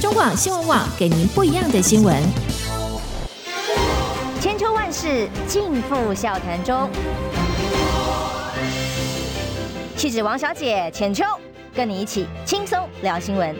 [0.00, 2.22] 中广新闻网给您不一样的新闻。
[4.40, 6.88] 千秋万世尽付笑谈中。
[9.96, 11.24] 气质王小姐浅秋，
[11.74, 13.56] 跟你一起轻松聊新闻。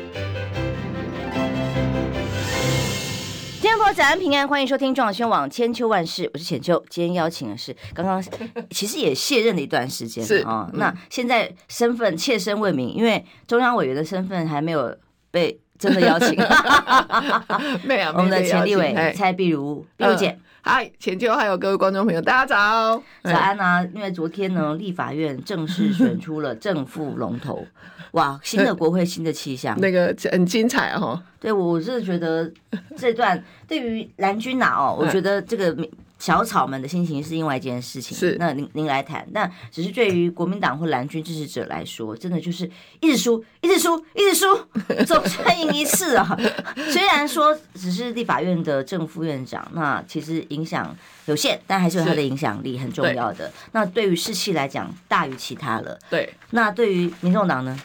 [3.60, 6.80] 天婆早安平安，欢迎收听中广新闻网千秋万世，我是浅秋。
[6.88, 8.22] 今天邀请的是刚刚
[8.70, 14.96] 其实也卸任了一段时间是啊、哦，那现在身份妾身未明，因为中央委员的身份还没有
[15.32, 16.37] 被真的邀请。
[17.87, 20.39] 没有， 我们的前立委蔡碧如，碧如姐。
[20.61, 23.83] 嗨，前秋还有各位观众朋友，大家早，早安啊！
[23.95, 27.66] 因为昨天呢，立法院正式选出了正副龙头，
[28.12, 31.23] 哇，新的国会，新的气象，那个很精彩哦。
[31.41, 32.51] 对，我是觉得
[32.97, 35.74] 这段对于蓝军呐哦，我觉得这个。
[36.19, 42.69] 小草们的心情是另外一件事情，是那您您来谈，那只是对于国民党或蓝军支持者来说，真的就是
[43.01, 46.37] 一直输， 一直输，一直输，总算赢一次啊！
[46.91, 53.53] 虽然说只是立法院的正副院长，那其实影响有限，但还是有他的影响力很重要的。
[53.73, 55.99] 那对于士气来讲，大于其他了。
[56.10, 57.79] 对，那对于民众党呢？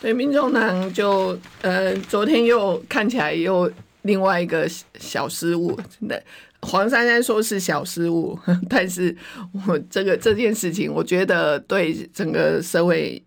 [0.00, 3.70] 对，民众党就呃，昨天又看起来又
[4.02, 6.22] 另外一个小失误，真的。
[6.62, 8.36] 黄珊珊说是小失误，
[8.68, 9.16] 但是
[9.66, 13.22] 我这个这件事情，我觉得对整个社会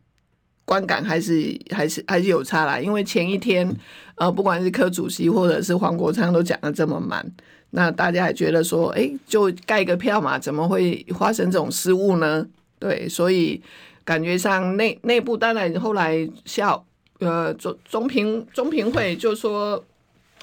[0.66, 2.78] 观感还是还是还是有差啦。
[2.78, 3.74] 因为前一天，
[4.16, 7.26] 呃，不管是柯主席或者是黄国昌都讲的这么满，
[7.70, 12.46] 那大家还觉得说，哎，就盖个票嘛，怎么会发生这种失误呢？
[12.80, 13.62] 对，所以
[14.04, 16.78] 感觉上内内部当然后来下
[17.20, 19.82] 呃中中评中评会就说。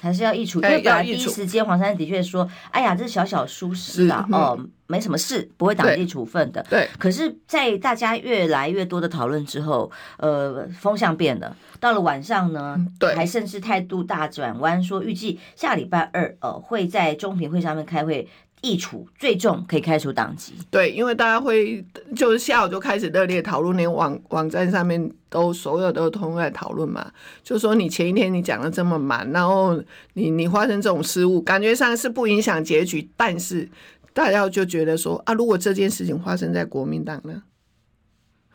[0.01, 6.87] 还是要易处，因为本来第一时间黄珊珊的确说：“哎呀，这是小小疏失啊，哦，没什么事，不会党纪处分的。”对。
[6.97, 11.55] 可是，在大家越来越多的讨论之后，呃，风向变了。
[11.79, 18.27] 到了晚上呢，对，还甚至态度大转弯，说预计下礼拜二，呃，会在中评会上面开会。
[18.61, 21.83] 议处最重可以开除党籍，对，因为大家会
[22.15, 27.11] 就是下午就开始热烈讨论，连网网站上面都所有都通在讨论嘛，
[27.41, 29.81] 就说你前一天你讲的这么满，然后
[30.13, 33.69] 你你发生这种失误，感觉上是不影响结局，但是
[34.13, 37.43] 大家就觉得说啊，如果这件事情发生在国民党呢，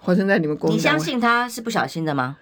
[0.02, 2.36] 发生在你们国民党，你相信他是不小心的吗？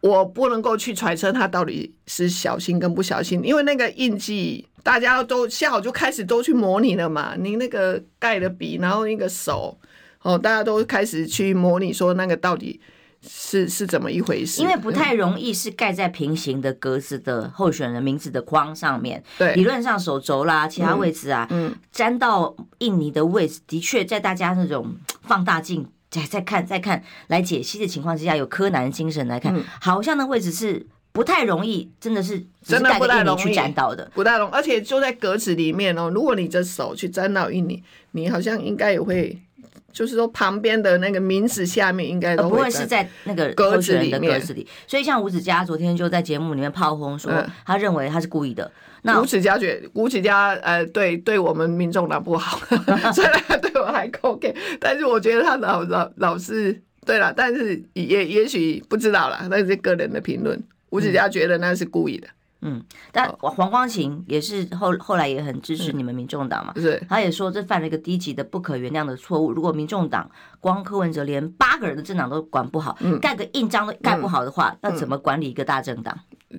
[0.00, 7.34] 我不能够去揣测他到底是小心跟不小心，因为那个印记大家都下午就开始都去模拟了嘛。
[7.38, 9.78] 你那个盖的笔，然后那个手，
[10.22, 12.80] 哦，大家都开始去模拟说那个到底
[13.22, 14.62] 是是怎么一回事。
[14.62, 19.22] 因为不太容易是盖在平行的格子的候选人名字的框上面。
[19.36, 25.86] 对，理论上手肘啦，其他位置啊，嗯，沾到印尼的位置，的确在大家那种放大镜。
[26.10, 30.86] 再再看再看来解析的情况之下，有柯南精神来看，嗯、好像那位置是
[31.18, 36.08] 不太容易，真的是真的不太容易去沾到的，不太容易，而且就在格子里面哦。
[36.08, 39.36] 如果你的手去沾到印泥，你好像应该也会，
[39.92, 44.64] 就是说旁边的那个名字下面应该都会不会是在那个格子里面格子里。
[44.86, 47.32] 所以像吴子嘉昨天就在节目里面炮轰说，
[47.66, 48.70] 他认为他是故意的。
[49.02, 52.60] 那吴子嘉觉吴子嘉呃，对对我们民众党不好，
[53.12, 60.62] 虽然他对我还 OK，但是我觉得他老老老是对了，但是也也许不知道了，那是个人的评论。
[60.90, 62.28] 吴子嘉觉得那是故意的，
[62.62, 62.82] 嗯，
[63.12, 69.52] 但黄光芹也是后后来也很支持你们民众党嘛，是、嗯，他也说这犯了一个低级的不可原谅的错误。
[69.52, 76.18] 如果民众党光柯文哲连八个人的政党都管不好，嗯、盖个印章都盖不好的话，那、嗯、怎么管理一个大政党？
[76.50, 76.58] 嗯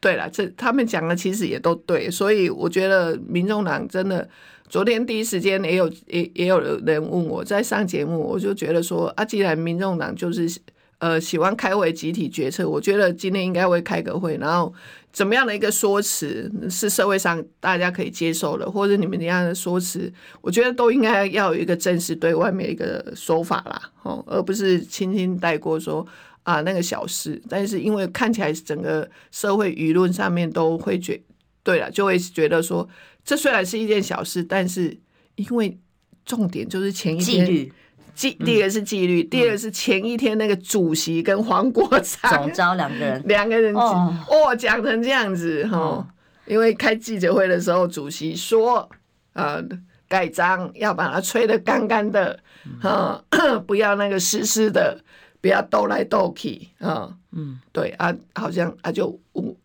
[0.00, 4.28] 对了，这他们讲的其实也都对，所以我觉得民众党真的，
[4.68, 10.48] 昨天第一时间也有也也有人问我在上节目，我就觉得说啊，既然民众党就是
[10.98, 14.72] 呃喜欢开会集体决策，我觉得今天应该会开个会，然后
[15.12, 26.06] 怎么样的一个说辞是社会上大家可以接受的，或者你们这样的说辞，我觉得都应该要有一个正式对外面一个说法啦，哦，而不是轻轻带过说。
[26.44, 31.20] 啊，那个小事，但是因为看起来整个社会舆论上面都会觉，
[31.62, 32.88] 对了，就会觉得说，
[33.22, 34.96] 这虽然是一件小事，但是
[35.34, 35.78] 因为
[36.24, 37.70] 重点就是前一天
[38.18, 46.06] 第一个是纪律，嗯、第二个是前一天那个主席跟黄国昌两个人，两个人哦，哦讲成这样子哈，哦、
[46.46, 48.88] 因为开记者会的时候，主席说，
[49.34, 49.62] 呃，
[50.08, 52.38] 盖章要把它吹得干干的，
[52.80, 54.98] 哈、嗯， 不要那个湿湿的。
[55.40, 57.08] 不要斗来斗去啊！
[57.30, 59.16] 嗯，对啊，好像啊就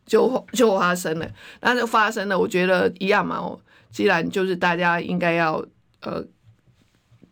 [0.05, 1.27] 就就发生了，
[1.61, 2.37] 那就发生了。
[2.37, 3.37] 我觉得一样嘛。
[3.37, 3.59] 哦，
[3.89, 5.65] 既然就是大家应该要
[6.01, 6.23] 呃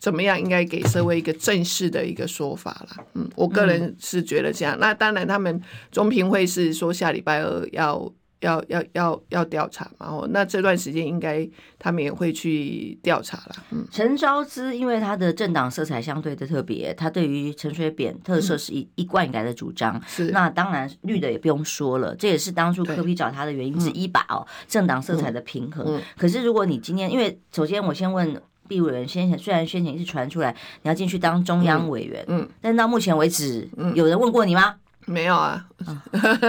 [0.02, 3.06] 怎么样，应该给社会一个正式的一个说法啦。
[3.14, 4.76] 嗯，我个人是觉得这样。
[4.76, 5.62] 嗯、那当然，他们
[5.92, 10.08] 中评会是说下礼拜二要要要要要调查嘛。
[10.08, 13.56] 哦，那这段时间应该他们也会去调查了。
[13.70, 20.02] 嗯，陈昭之因为他的政党色彩相对的特别，他对于陈水扁特色是一一贯以来的主张。
[20.08, 24.26] 是，那当然绿的也不用说了，这也是当初柯比找他的原因之一吧。
[24.30, 26.02] 哦，政党色彩的平衡。
[26.18, 28.42] 可是如果你今天，因为首先我先问。
[28.72, 34.76] 毕委员先前虽然先前一直传出来你要进去当中央委员，嗯，嗯，但到目前为止，嗯，有人问过你吗？
[35.06, 36.02] 没有啊，啊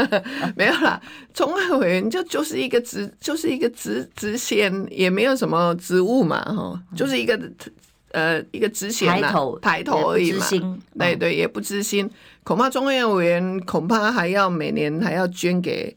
[0.54, 1.02] 没有啦。
[1.34, 7.36] 中央委员就就是一个职，就是一个职职衔，也没有什么职务嘛，哈，就是一个
[8.12, 10.46] 呃一个职衔抬头抬头而已嘛。
[10.96, 12.08] 对对，也不知心，
[12.44, 15.96] 恐怕中央委员恐怕还要每年还要捐给。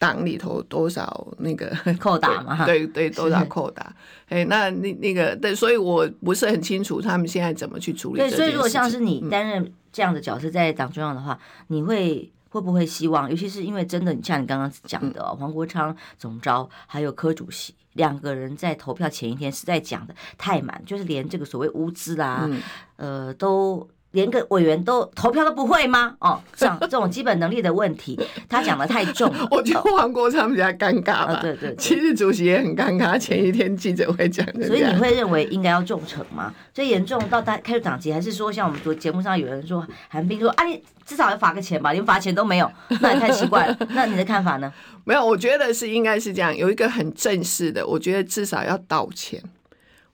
[0.00, 1.70] 党里头多少那个
[2.00, 2.64] 扣打嘛？
[2.64, 3.94] 对对，多少扣打？
[4.30, 8.18] 哎，那那那个对，所以我不是很清楚他们现在怎么去处理。
[8.18, 13.28] 对，所以如果像是你担任这样的角色在党中央的话，嗯、你会会不会希望？
[13.28, 22.48] 尤其是因为真的，你像你刚刚讲的、哦，黄国昌总召还有柯主席两个人在投票前一天实在讲的太满，就是连这个所谓乌资啦，
[22.96, 23.86] 嗯、呃都。
[24.12, 26.14] 连个委员都投票都不会吗？
[26.20, 28.18] 哦，这样 这种基本能力的问题，
[28.48, 29.46] 他讲的太重了。
[29.50, 31.38] 我觉得黄国昌比较尴尬吧。
[31.40, 33.18] 对对，其实主席也很尴尬。
[33.18, 34.66] 前一天记者会讲的。
[34.66, 36.52] 所以你会认为应该要重惩吗？
[36.74, 42.70] 最严重到他开除党籍，还是说像我们昨节目上有人说韩冰说啊，你至少要罚个钱吧，连罚钱都没有，
[43.00, 43.76] 那也太奇怪了。
[43.90, 44.72] 那你的看法呢？
[45.04, 49.40] 没有，我觉得是应该是这样，有一个很正式的，我觉得至少要道歉。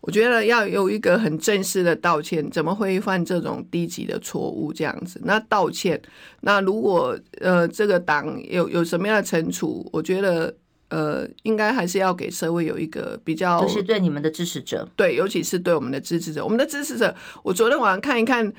[0.07, 5.21] 我觉得要有一个很正式的道歉，怎么会犯这种低级的错误这样子？
[5.25, 6.01] 那道歉，
[6.43, 10.55] 那如果呃这个党有有什么样的惩处，我觉得
[10.91, 17.13] 呃应该还是要给社会有一个比较，就是对你们的支持者，对，尤其是对我们的支持者，我们的支持者，
[17.43, 18.53] 我昨天晚上看一看。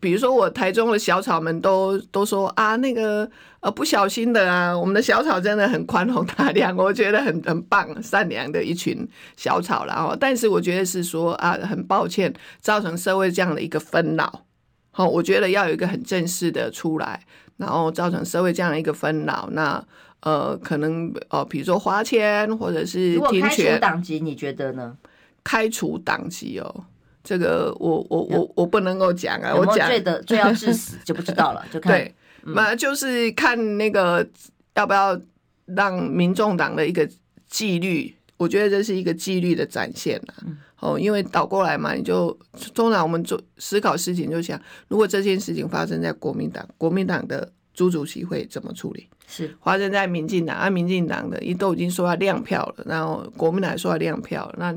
[0.00, 3.30] 比如说，我台中的小草们都都说啊，那个
[3.60, 9.06] 呃不小心的啊，我们的小草真的很宽宏大量，我觉得很 很棒，善良的一群
[9.36, 9.84] 小草。
[9.84, 14.46] 然后，但是我觉得是说啊，很抱歉造成社会这样的一个纷扰。
[14.90, 17.22] 好，我觉得要有一个很正式的出来，
[17.58, 19.48] 然后造成社会这样的一个纷扰。
[19.52, 19.84] 那
[20.20, 24.96] 呃，可能呃，比如说花钱或者是停权，开除党籍，你觉得呢？
[25.44, 26.84] 开除党籍哦。
[27.22, 29.88] 这个我我我我不能够讲啊，我讲。
[29.88, 31.92] 罪的罪要致死 就不知道了，就看。
[31.92, 34.26] 对，那、嗯、就是看那个
[34.74, 35.20] 要不要
[35.66, 37.08] 让民众党的一个
[37.48, 40.46] 纪律，我觉得这是一个纪律的展现了、啊。
[40.80, 42.34] 哦，因为倒过来嘛，你就
[42.74, 44.58] 通常我们做思考事情就想，
[44.88, 49.06] 如果这件事情发生在国民党，国民党的朱主席会怎么处理？
[49.26, 49.54] 是。
[49.62, 54.74] 发生在民进党，啊，民进党的一都已经说要亮票了，然后国民党说要亮票，那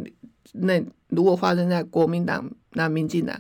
[0.51, 0.83] 那。
[1.15, 3.39] 如果发生在国民党、那民进党，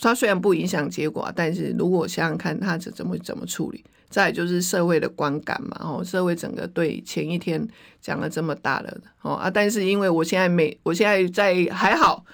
[0.00, 7.66] 他虽然不影响结果，但是如果想想看他是怎么怎么处理，再就是社会的观感嘛，哦，社会整个对前一天
[8.00, 12.24] 讲了这么大的哦啊，但是因为我现在没，我现在在还好。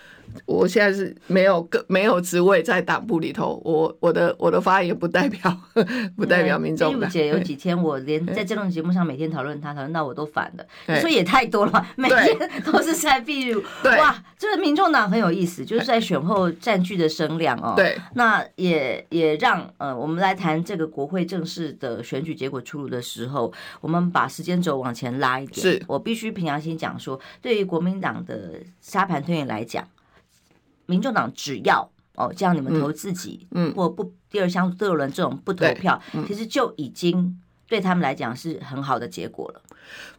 [0.44, 5.56] 我现在是没有个没有职位在党部里头，我我的我的发言不代表
[6.14, 7.08] 不代表民众。
[7.08, 11.88] 姐有几天我连在这种节目上每天讨论他讨论到我都烦了，你说也太多了吧？
[11.96, 12.36] 每天
[12.66, 13.62] 都是在闭路，
[13.98, 17.72] 哇，这个民众党很有意思，就是在选后占据的声量哦。
[17.74, 25.55] 对，那也也让呃我们来谈这个国会正式的选举结果出炉的时候，我们把时间轴往前拉一点。
[25.60, 29.86] 是我必须平常心讲说，对于国民党的沙盘推演来讲。
[30.88, 39.62] 民众党只要哦，这样你们投自己，嗯，或不第二项第二轮这种不投票，嗯，其实就已经对他们来讲是很好的结果了。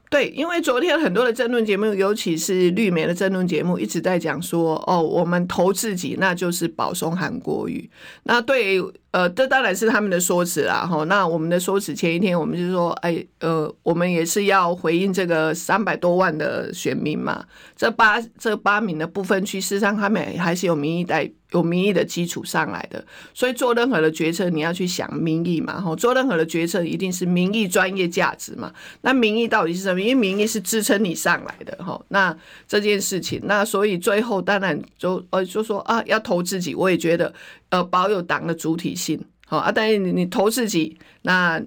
[0.10, 7.90] 对，因为昨天很多的争论节目，尤其是绿媒的争论节目，一直在讲说，哦，我们投自己，那就是保送韩国瑜。
[8.24, 8.82] 那对。
[9.12, 11.04] 呃，这当然是他们的说辞啦，哈。
[11.06, 17.44] 那我们的说辞，前一天我们就说，哎，呃，我们也是要回应这个三百多万的选民嘛。
[17.76, 23.04] 这八这八名的不分区，事实上他们还是有民意代有民意的基础上来的。
[23.34, 25.96] 所以做任何的决策，你要去想民意嘛，哈。
[25.96, 28.74] 做任何的决策，一定是民意专业价值嘛。
[29.02, 30.02] 那民意到底是什么？
[30.02, 32.00] 因为民意是支撑你上来的，哈。
[32.10, 32.38] 那
[32.68, 37.34] 这件事情，那所以最后当然就呃就说啊，要投自己，我也觉得。
[37.70, 41.62] 呃，保有党的主体性，好啊，但是你你投自己，那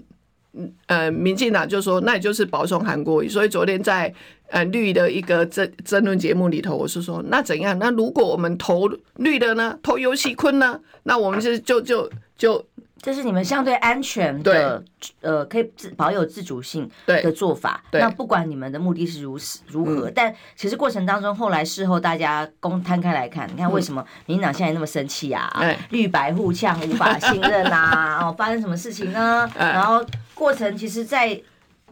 [0.87, 3.29] 呃，民进党就说，那也就是保送韩国瑜。
[3.29, 4.13] 所以昨天在
[4.49, 7.79] 呃绿的一个争争论节目里头，我是说，那怎样？
[7.79, 9.79] 那如果我们投绿的呢？
[9.83, 10.81] 投游锡坤呢？
[11.05, 12.51] 那我们是就就就。
[12.51, 12.67] 就
[13.03, 14.85] 这是你们相对安全的，
[15.23, 17.83] 呃，可以自保有自主性的做法。
[17.93, 25.51] 那不管你们的目的是如此如何，嗯，但其实过程当中，后来事后大家公摊开来看，你看为什么民进党现在那么生气啊？
[25.63, 28.19] 嗯，绿白互呛，无法信任啊！
[28.29, 29.51] 哦，发生什么事情呢？
[29.57, 30.05] 然后
[30.41, 31.39] 过程其实，在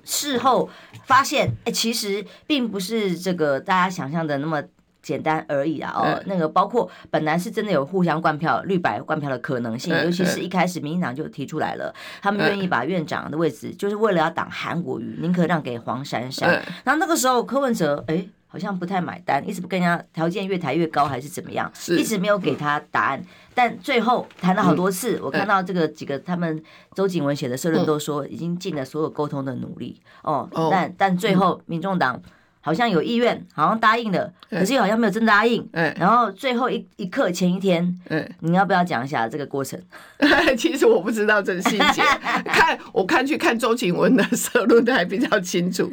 [0.05, 0.71] 事后
[1.05, 4.62] 发现，哎，其实并不是这个大家想象的那么
[5.02, 5.93] 简单而已啊！
[5.95, 16.49] 哦，那个包括本来是真的有互相灌票、绿白灌票的可能性，尤其是一开始民进党就提出来了，他们愿意把院长的位置，就是为了要挡韩国瑜，宁可让给黄珊珊。
[16.85, 18.26] 然后那个时候柯文哲，哎。
[18.49, 21.71] 好像不太买单，一直不跟人家条件越抬越高，还是怎么样？
[21.90, 23.23] 一直没有给他答案。
[23.55, 26.62] 但最后谈了好多次，我看到这个几个他们
[26.95, 30.49] 周景文写的社论都说，已经尽了所有沟通的努力哦。
[30.71, 32.21] 但但最后民众党
[32.61, 35.69] 好像有意愿，好像答应了，可是又好像没有真答应。
[35.73, 39.78] 然后最后一一刻前一天，嗯你要不要讲一下这个过程？
[40.57, 42.02] 其实我不知道这个细节，
[42.47, 45.93] 看我看去看周景文的社论的还比较清楚。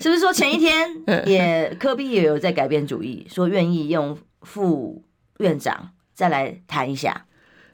[0.00, 0.88] 是不是说前一天
[1.26, 5.02] 也科比也有在改变主意，说愿意用副
[5.38, 7.26] 院长再来谈一下？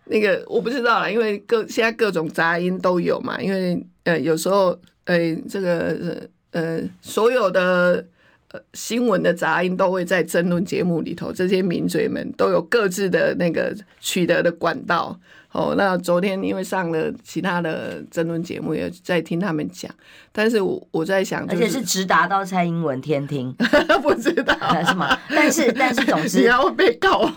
[0.04, 3.40] 那个我不知道了，因为各现在各种杂音都有嘛。
[3.40, 8.04] 因为呃有时候呃这个呃所有的
[8.50, 15.18] 呃新闻的杂音都会在争论节目里头，这些名嘴们都有各自的那个取得的管道。
[15.52, 19.90] 哦，那昨天因为上了其他的争论节目，也在听他们讲。
[20.30, 23.52] 但是我我在想，而且是直达到蔡英文天听，
[24.00, 24.54] 不知道
[24.85, 25.19] 是吗？
[25.28, 27.28] 但是但是总之 你要被告，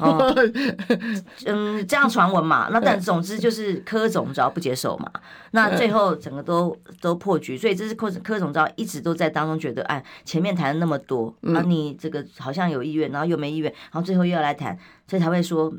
[1.48, 2.70] 嗯，这样传闻嘛。
[2.72, 5.12] 那但总之就是柯总召不接受嘛。
[5.50, 14.78] 那最后整个都都破局，所以这是柯柯总召一直都在当中觉得，哎，前面谈了那么多，啊，你这个好像有意愿，然后又没意愿，然后最后又要来谈，
[15.08, 15.74] 所以才会说，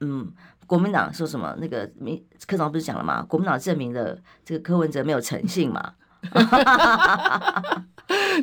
[0.00, 0.32] 嗯。
[0.66, 1.56] 国民党说什么？
[1.58, 3.24] 那个民柯总不是讲了吗？
[3.28, 5.92] 国民党证明了这个柯文哲没有诚信嘛？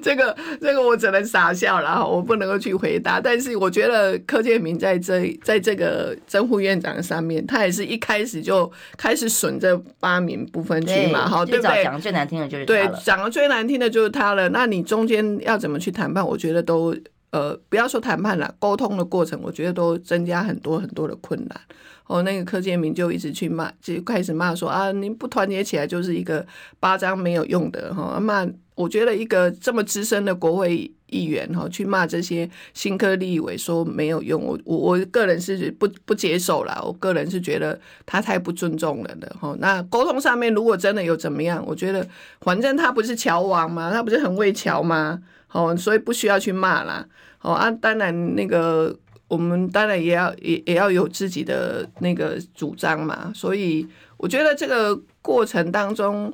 [0.01, 3.20] 这个这个我只能傻笑了，我不能够去回答。
[3.22, 11.84] 但是我觉得柯建明在这在这个正副院长上面，他也是一开始就开始损这八名不分区嘛，好，对不对？
[11.84, 14.50] 讲的最难听的就是对，讲的最难听的就是他了。
[14.50, 16.25] 那你中间要怎么去谈判？
[16.25, 16.96] 我觉得都
[17.32, 21.60] 呃，不要说谈判了，沟通的过程，我觉得都增加很多很多的困难。
[22.05, 26.45] 哦，那个柯建铭就一直去骂，就开始骂说啊，你不团结起来就是一个
[26.79, 28.19] 巴掌没有用的哈。
[28.19, 28.45] 骂，
[28.75, 36.77] 我觉得一个这么资深的国会议员哈，去骂这些新科立委说没有用，我我我个人是不不接受啦。
[36.83, 39.55] 我个人是觉得他太不尊重人了哈。
[39.60, 42.05] 那沟通上面如果真的有怎么样，我觉得
[42.41, 43.89] 反正他不是乔王嘛？
[43.91, 45.22] 他不是很会乔吗？
[45.53, 47.07] 哦，所以不需要去骂啦。
[47.41, 48.93] 哦啊，当然那个。
[49.34, 53.88] 我们当然也要也也要有自己的那个主张嘛，所以
[54.18, 56.32] 我觉得这个过程当中，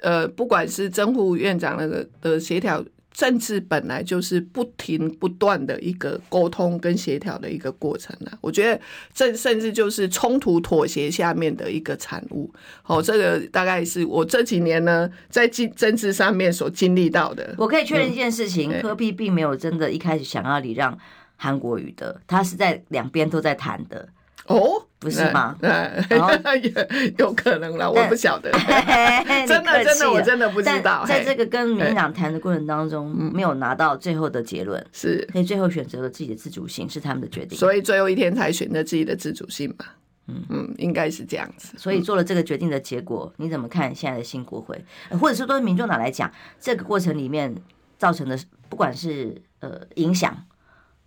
[0.00, 8.36] 呃，不管是正副院长那个的协调，政治本来就是不停不断的一个沟通跟协调的一个过程啊。
[8.40, 8.80] 我觉得
[9.14, 12.52] 这甚至就是冲突妥协下面的一个产物。
[12.84, 17.54] 哦，这个大概是我这几年呢在经政治上面所经历到的。
[17.58, 20.98] 我可以确认一件事情，柯 P 并没有真的一开始想要礼让。
[21.40, 24.06] 韩国语的，他是在两边都在谈的
[24.46, 25.56] 哦，不是吗？
[25.62, 26.30] 然后
[27.16, 28.50] 有可能了，我不晓得，
[29.46, 31.04] 真的真的我真的不知道。
[31.06, 37.56] 在这个跟民进党谈的过程当中，没有拿到最后的结论，是，所以最后选择了自己的自主性，是他们的决定。
[37.56, 39.84] 所以最后一天才选择自己的自主性嘛？
[40.26, 41.72] 嗯嗯，应该是这样子。
[41.78, 44.82] 所以做了这个决定的结果，你怎么看现在的新国会？
[45.20, 47.54] 或者是，对民众党来讲，这个过程里面
[47.96, 50.36] 造成的，不管是呃影响。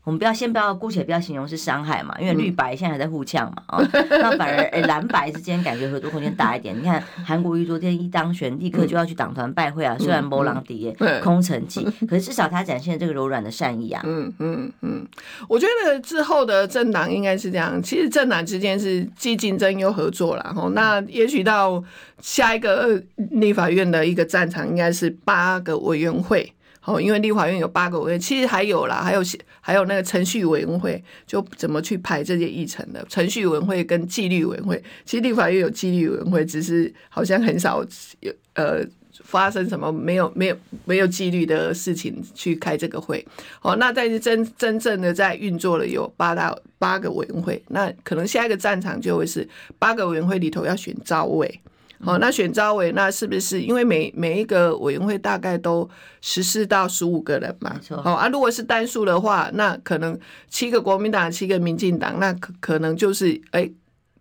[0.03, 6.75] 我们不要先不要姑且不要形容是伤害嘛，因为绿白现在还在互呛嘛，啊、嗯，那反而蓝白之间感觉合作空间大一点。
[6.75, 14.01] 你看韩国瑜昨天一当选，立刻就要去党团拜会啊，虽然没人在，嗯、空城计，可是至少他展现这个柔软的善意啊。
[14.03, 15.07] 嗯嗯嗯，
[15.47, 20.71] 我觉得之后的政党应该是这样，其实政党之间是既竞争又合作了哦。
[20.73, 21.83] 那也许到
[22.19, 22.99] 下一个
[23.31, 26.51] 立法院的一个战场，应该是八个委员会。
[26.83, 29.21] 好，因为立法院有八个委员，其实还有啦，还有
[29.61, 34.83] 还有那个程序委员会，就怎么去排这些议程的程序委员会跟纪律委员会。
[35.05, 37.85] 其实立法院有纪律委员会，只是好像很少
[38.21, 38.83] 有呃
[39.23, 43.23] 发生什么没有没有没有纪律的事情去开这个会。
[43.59, 49.47] 好，那但是真真正的在运作了有八大八个委员会，那可能下一个战场就会是
[49.77, 51.61] 八个委员会里头要选召委。
[52.03, 55.87] 好，那选招委，那是不是因为每每一个委员会大概都
[56.21, 57.79] 十四到十五个人嘛？
[58.03, 63.69] 好啊，如果是单数的话，那可能七个国民党，七个民进党，那可可能就是哎，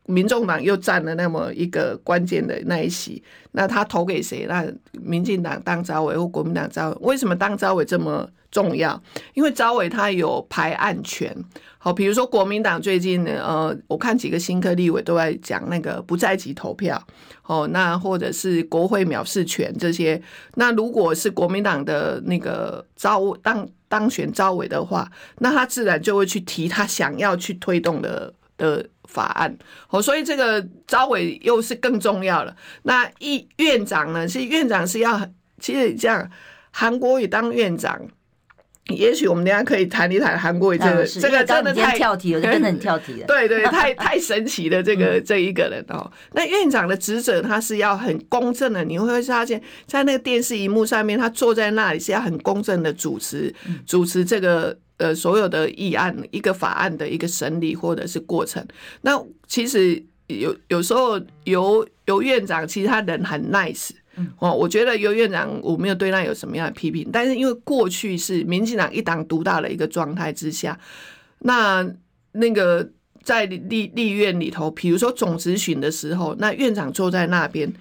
[0.04, 3.22] 民众党又占了那么一个关键的那一席，
[3.52, 4.46] 那他投给谁？
[4.46, 6.96] 那民进党当招委或国民党招委？
[7.00, 9.02] 为什么当招委这么重要？
[9.34, 11.34] 因为招委他有排案权。
[11.82, 17.02] 好，比如说国民党最近呢，呃，我看几个新科立委都在讲那个不在籍投票，
[17.46, 20.20] 哦，那或者是国会藐视权这些。
[20.56, 28.86] 那如果是国民党的那个招当当选招委的话，那他自然就会去提他想要去推动的的。
[29.10, 29.58] 法案，
[29.88, 32.54] 哦，所以这个招委又是更重要了。
[32.84, 34.28] 那议院长呢？
[34.28, 35.20] 是院长是要，
[35.58, 36.30] 其实这样，
[36.70, 38.00] 韩国瑜当院长，
[38.94, 43.26] 也许我们等下可以谈一谈韩国瑜这个，这个真的太跳题了，真的很跳题了。
[43.28, 46.10] 对对，太 太神奇的这个这一个人哦。
[46.32, 48.84] 那院长的职责，他是要很公正的。
[48.84, 53.54] 你会发现，在那个电视荧幕上面，他坐在那里是要很公正的主持，
[53.86, 54.76] 主持这个。
[55.00, 58.62] 呃，所有的议案，一个法案的一个审理或者是过程，
[59.00, 59.18] 那
[59.48, 63.92] 其实有有时候由由院长其实他人很 nice，
[64.38, 70.78] 哦，我觉得尤院长我没有对他有什么样的批评，但是因为过去是民进党一党独大的一个状态之下，
[71.40, 71.88] 那
[72.32, 72.88] 那个
[73.22, 77.72] 在立立院里头，比如说总质询的时候，那院长坐在那边，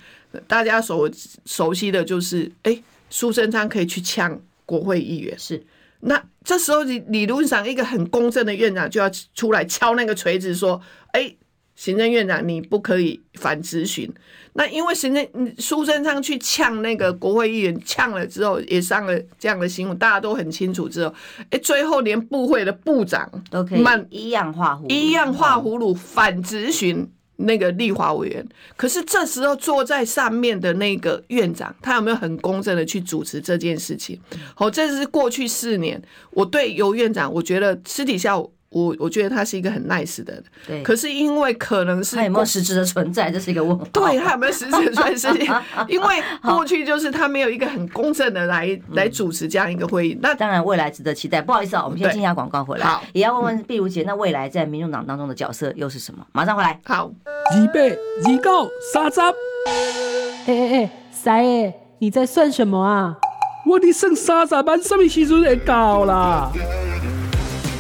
[0.48, 1.10] 大家所
[1.46, 5.64] 熟悉的就是，哎，苏贞昌可以去呛国会议员是。
[6.02, 10.82] 那这时候理理论上，一个很公正的院长就要出来敲那个锤子，说
[11.12, 11.36] ：“哎，
[11.80, 14.12] 行政院长，你不可以反质询。”
[14.52, 15.26] 那因为行政
[15.58, 20.90] 苏贞昌去呛那个国会议员，呛了之后也上了这样的新闻，大家都很清楚。
[20.90, 21.14] 之后，
[21.52, 27.10] 哎，最后连部会的部长都可以一样画葫芦，一样画葫芦反质询。
[27.42, 28.46] 那个立法委员，
[28.76, 34.20] 可是这时候坐在上面的那个院长，他有没有很公正的去主持这件事情？
[34.54, 38.36] 好，这是过去四年我对尤院长，我觉得私底下。
[38.70, 40.84] 我我觉得他是一个很 nice 的人，对。
[40.84, 43.86] 可是因为可能是他有没有实质的存在，这是一个问题。
[43.92, 45.32] 对，他有没有实质的存在？
[45.90, 50.20] 因为过去就是他没有一个很公正的来来主持这样一个会议。
[50.22, 51.42] 那当然未来值得期待。
[51.42, 52.86] 不好意思啊，我们先进一下广告回来。
[52.86, 56.24] 好，也要问问碧如姐，那未来在民众党当中的角色又是什么？
[56.32, 56.80] 马上回来。
[56.86, 57.12] 好，
[57.52, 57.90] 二八二
[58.38, 59.20] 九三十。
[59.20, 63.18] 哎哎哎，三爷，你在算什么啊？
[63.66, 66.52] 我的剩三十万，什么时阵会到啦？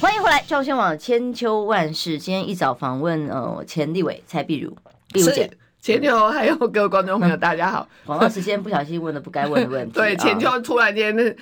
[0.00, 2.18] 欢迎回来，中广网千秋万世。
[2.18, 4.74] 今天一早访问呃前立委蔡碧如，
[5.12, 7.86] 碧如姐，浅秋还有各位观众朋友，大家好。
[8.06, 11.36] 广告时间不小心问了不该问的问题， 对，浅秋突然间那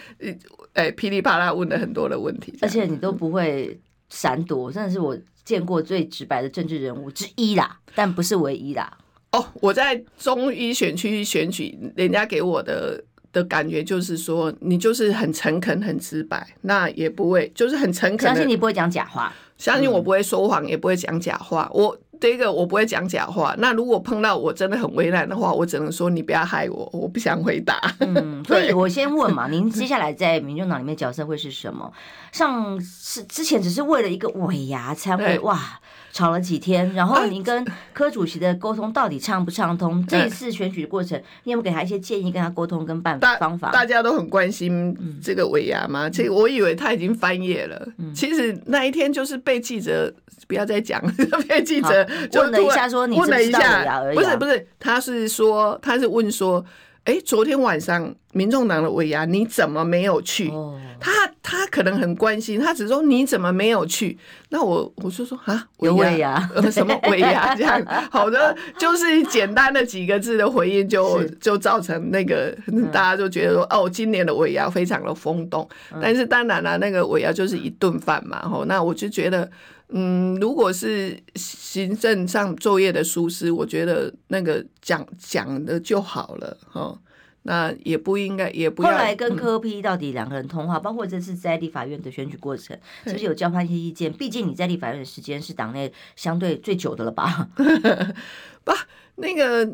[0.72, 8.98] 哎噼里啪啦问了很多的问题，而且你都不会闪躲，真的是我见过最直白的政治人物之一啦，但不是唯一啦。
[9.30, 13.04] 哦，我在中医选区选举，人家给我的。
[13.32, 18.28] 的感觉就是说，你就是很诚恳、很直白，那也不会，就是很诚恳。
[18.28, 21.70] 相信你不会讲假话，相信我不会说谎，也不会讲假话。
[21.72, 23.54] 我第一个我不会讲假话。
[23.58, 27.78] 那如果碰到我真的很为难的话，我只能说你不要害我，我不想回答。
[28.00, 31.92] 嗯， 所以我先问嘛，您接下来在民众党里面角色会是什么？
[32.32, 35.80] 上是之前只是为了一个尾牙参会，哇。
[36.18, 40.04] 吵了几天，然后您跟柯主席的沟通到底畅不畅通？
[40.04, 43.70] 这一次选举的过程，你有没有给他一些建议，跟他沟通跟办法方法？
[43.70, 47.86] 大家都很关心这个尾牙嘛，这个我以为他已经翻页了。
[48.12, 50.12] 其实那一天就是被记者
[50.48, 51.00] 不要再讲，
[51.46, 56.64] 被记者问了一下，说你问了一下，不是不是，他是说他是问说。
[57.08, 60.52] 哎，昨天晚上民众党的尾牙你怎么没有去？
[61.00, 61.10] 他
[61.42, 64.18] 他可能很关心，他只说你怎么没有去？
[64.50, 66.38] 那我我就说啊，有尾牙，
[66.70, 67.82] 什么尾牙 这样？
[68.10, 72.54] 好的，就是简单的几个字的回应就，就就造成那个
[72.92, 75.66] 大家就觉得说，哦，今年的尾牙非常的风动。
[76.02, 79.50] 但是当然了，那个尾牙就是一顿饭嘛，吼，那我就觉得。
[79.90, 86.98] 嗯，如果是行政上作业的疏失，我觉得那个讲讲的就好了哈。
[87.42, 88.90] 那也不应该，也不要。
[88.90, 94.12] 后来跟柯 P 到底两个人通话，嗯、包括这次在立法院的选举过程，是不是有交换一些意见？
[94.12, 97.48] 毕竟你在立法院的时间是党内相对最久的了吧？
[98.64, 98.72] 不，
[99.16, 99.64] 那个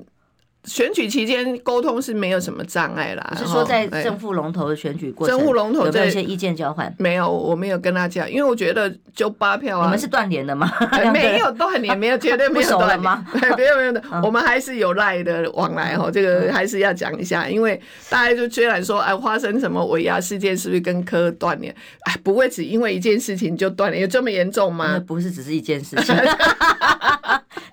[0.65, 3.33] 选举期间沟通是没有什么障碍啦。
[3.37, 6.93] 是说在正副龙头的选举过程，正副龙头有没有一些意见交换？
[6.99, 9.85] 没有，我没有跟他讲，因为我觉得就八票啊。
[9.85, 10.71] 你们是断联的吗？
[11.13, 13.25] 没有断联，没有绝对没有断联吗？
[13.57, 16.11] 没有没有的，我们还是有赖的往来哈。
[16.11, 21.75] 这个还是要讲一下，因为大家就虽然说哎，发生什么尾牙事件，是不是跟科断联？
[22.07, 25.01] 哎，不会只因为一件事情就断联，有这么严重吗？
[25.07, 26.15] 不是，只是一件事情。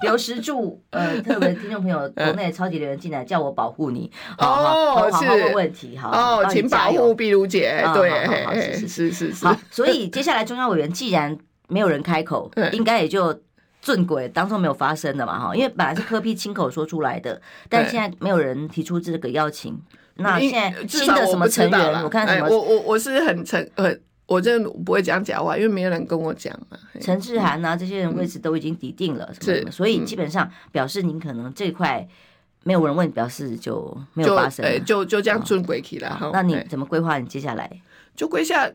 [0.01, 8.09] 刘石柱，呃， 特别听众朋友国内超级留言进来，叫我保护你哦，好好问问题，好哦，请保护碧如姐，对，
[8.77, 9.45] 是是是是。
[9.45, 11.37] 好，所以接下来中央委员既然
[11.67, 13.41] 没有人开口， 应该也就
[13.81, 19.79] 正轨当中没有发生的嘛，哈，因为本来是柯 P 亲口说出来的， 但现在没有人提出这个邀请，
[20.15, 24.01] 那现在新的什么成员，我看什么，我我我是很诚很。
[24.31, 26.77] 我真的不会讲假话，因为没有人跟我讲嘛。
[27.01, 32.07] 陈志涵啊，这些人位置都已经抵定了，什么什么，所以基本上表示您可能这块
[32.63, 36.31] 没有人问，表示就没有发生，就就这样顺轨去了。
[36.31, 37.17] 那你怎么规划？
[37.17, 37.69] 你接下来
[38.15, 38.71] 就规下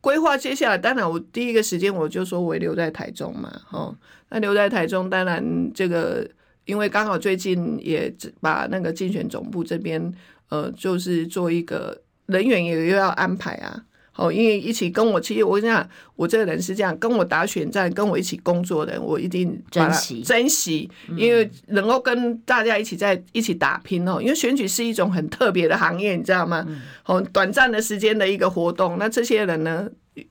[0.00, 3.52] 规划接下来，当然我第一个时间我就说我留在台中嘛。
[3.72, 3.94] 哦，
[4.30, 6.26] 那留在台中，当然这个
[6.64, 10.10] 因为刚好最近也把那个竞选总部这边
[10.48, 13.84] 呃，就是做一个人员也又要安排啊。
[14.16, 24.20] 哦，因为一起跟我，其实我跟你讲，我这个人是这样，跟我打选战、跟我一起工作的人，我一定珍惜珍惜，因为能够跟大家一起在一起打拼哦。
[24.20, 26.66] 因为选举是一种很特别的行业，你知道吗？
[27.06, 29.88] 哦，短暂的时间的一个活动，那这些人呢？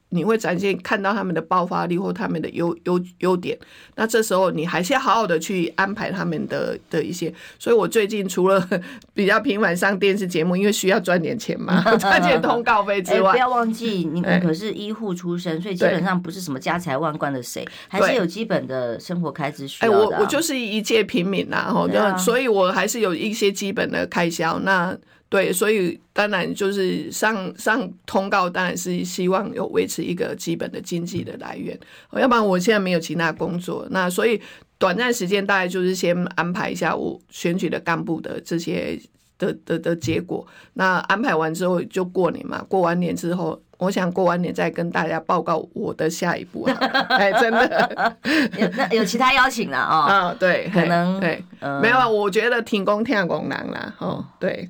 [0.10, 3.58] 你会展现看到他们的爆发力或他们的优优优点，
[3.96, 7.34] 那这时候你还是要好好的去安排他们的的一些。
[7.58, 8.68] 所以我最近除了
[9.13, 19.98] 比较频繁上电视节目，因为需要赚点钱嘛， 赚点通告费之外，不要忘记你们可是医护出身，所以基本上不是什么家财万贯的谁，还是有基本的生活开支需要的。
[19.98, 24.60] 我我就是一介平民呐，哈，所以我还是有一些基本的开销。
[24.60, 24.96] 那
[25.30, 31.80] 对，所以当然就是上上通告，当然是希望有维持一个基本的经济的来源，
[32.13, 33.86] 要不然我现在没有其他工作。
[33.92, 34.42] 那所以
[34.80, 39.00] 短暂时间大概就是先安排一下我选举的干部的这些
[39.38, 40.44] 的的的结果。
[40.74, 46.63] 那安排完之后就过年嘛，过完年之后，我想过完年再跟大家报告我的下一步。
[47.10, 48.18] 哎，真的，
[48.58, 50.10] 有那有其他邀请了哦。
[50.10, 51.44] 啊，对，可能对，
[51.84, 54.68] 没有啊，我觉得停工听工人啦，哦，对。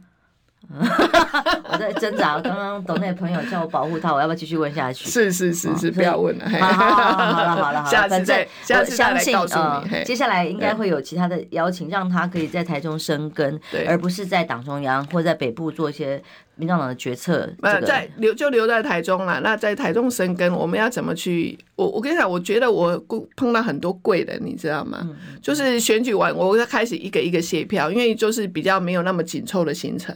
[1.72, 5.10] 我在挣扎，刚刚董内朋友叫我保护他，我要不要继续问下去？
[5.10, 6.46] 是是是是，不要问了。
[6.48, 10.04] 好了好了好了， 下次再下次再来告诉你。
[10.04, 16.22] 接下来应该会有其他的邀请，让他可以在台中生根，而不是在党中央或在北部做一些。
[16.60, 19.40] 民进党的决策，呃，在留就留在台中了。
[19.40, 21.58] 那在台中生根，我们要怎么去？
[21.78, 23.02] 我我跟你讲，我觉得我
[23.38, 25.00] 碰到很多贵人，你知道吗？
[25.04, 30.14] 嗯、就是选举完，我开始一个一个卸票，因为就是比较没有那么紧凑的行程，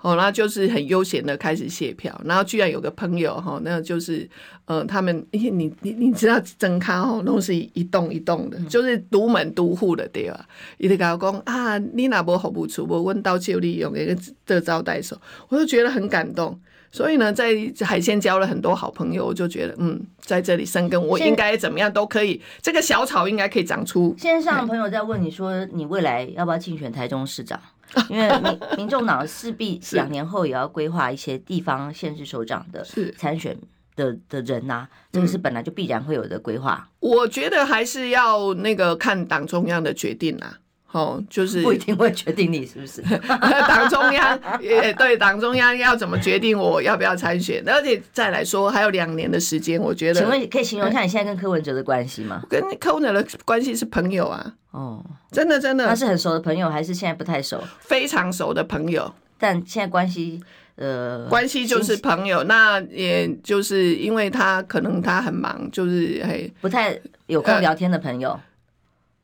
[0.00, 2.18] 哦，然后就是很悠闲的开始卸票。
[2.24, 4.26] 然后居然有个朋友哈，那就是
[4.64, 10.46] 呃，他们，你你你你知道，真卡哦，都是一栋一栋的，就是独门独户的对吧？
[10.78, 15.81] 伊就跟我讲啊，你那无服务处，无问到就利用一个的招待所，我就觉得。
[15.82, 16.58] 觉得很感动，
[16.90, 24.14] 所以呢，在海线交了很多好朋友，我就觉得，嗯，在这里生根，我应该怎么样都可以，这个小草应该可以长出。
[24.16, 27.60] 线上的朋友在问你说，你未来要不要竞选台中市长？
[28.08, 32.82] 因为民民众党势必 两年后也要规划一些地方县市首长的
[33.18, 33.54] 参选
[33.96, 36.88] 的的人呐、啊，这个是本来就必然会有的规划。
[37.00, 40.58] 我觉得还是要那个看党中央的决定啊。
[40.92, 47.62] 哦， 就是不一定会决定你是不是 党中央也对，党中央要怎么决定我要不要参选？
[47.66, 50.20] 而且再来说，还有两年的时间，我觉得。
[50.20, 52.42] 请问可以形容一下你现在跟柯文哲的关系吗？
[52.48, 54.54] 跟柯文哲的关系是朋友啊。
[54.70, 55.86] 哦，真的真的。
[55.86, 57.62] 他是很熟的朋友，还是现在不太熟？
[57.80, 60.40] 非常熟的朋友，但现在关系
[60.76, 62.42] 呃，关系就是朋友。
[62.44, 68.38] 那也就是因为他可能他很忙，就是嘿，不太有空聊天的朋友。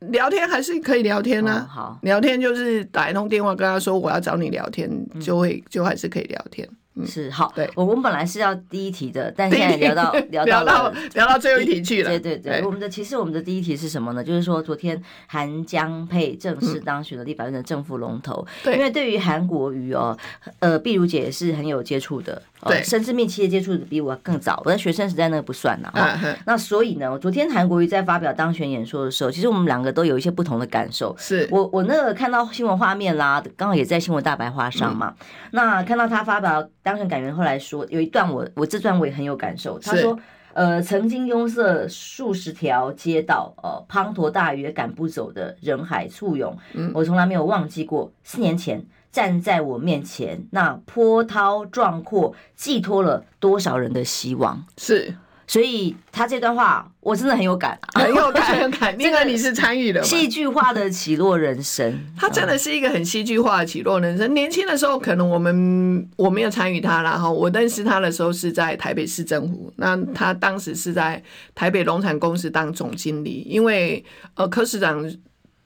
[0.07, 6.67] 聊天还是可以聊天啊，好，聊天就是打一通电话跟他说我要找你聊天，就会就还是可以聊天。
[7.05, 12.09] 是好，对，我们本来是要第一题的，但现在 聊到聊到了聊到最后一题去了。
[12.09, 14.21] 对对对，我们的其实我们的第一题是什么呢？
[14.21, 18.45] 就是说昨天韩江配正式当选了立法院的正副龙头。
[18.63, 20.17] 对，因为对于韩国瑜哦，
[20.59, 24.61] 呃，碧如姐也是很有接触的，对，甚至密切接触的比我更早。
[24.65, 26.19] 我在学生时代那个不算了哈。
[26.45, 31.15] 那所以呢，我昨天韩国瑜在发表当选演说的时候，其实我们两个都有一些不同的感受。
[31.17, 35.13] 是我我那个看到新闻画面啦，刚好也在新闻大白话上嘛。
[35.51, 36.67] 那看到他发表。
[36.81, 39.77] 当选感言后来说有一段我我这段我也很有感受。
[39.79, 40.17] 他说
[40.53, 48.11] 呃，曾经拥塞数十条街道，呃，滂沱大雨赶不走的人海簇拥，嗯，我从来没有忘记过。
[48.23, 54.65] 四年前站在我面前，那波涛壮阔，寄托了多少人的希望？
[54.77, 55.15] 是。
[55.49, 58.95] 所以他这段话我真的很有感，很有感， 很有感。
[58.99, 64.31] 这个你是参与的，戏剧化的起落人生，他真的是一个很戏剧化的起落人生。
[64.35, 67.33] 年轻的时候，可能我们我没有参与他然后。
[67.33, 71.21] 我认识他的时候是在台北市政府，那他当时是在
[71.55, 75.11] 台北农产公司当总经理，因为呃柯市长。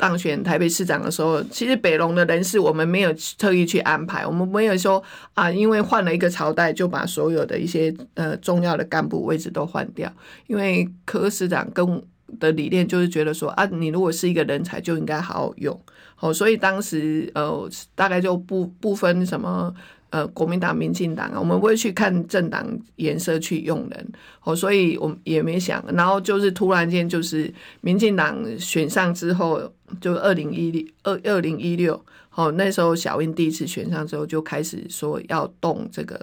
[0.03, 5.01] 当选台北市长的时候，其实北农的人事我们没有特意去安排，我们没有说
[5.33, 10.11] 啊，因为换了一个朝代就把所有的一些呃重要的干部位置都换掉。
[10.47, 12.03] 因为柯市长跟
[12.37, 15.79] 的理念就是觉得说啊，你如果是一个人才，就应该好好用。
[16.19, 19.73] 哦，所以当时呃大概就不不分什么。
[20.13, 22.63] 呃，国民党、民进党啊，我们不会去看政党
[22.97, 24.11] 颜色去用人，
[24.43, 25.83] 哦，所以我们也没想。
[25.91, 29.59] 然后就是突然间，就是民进党选上之后，
[29.99, 36.19] 就二零一六二二零一六，好，那时候小英第一次选上之后，就开始说要动这个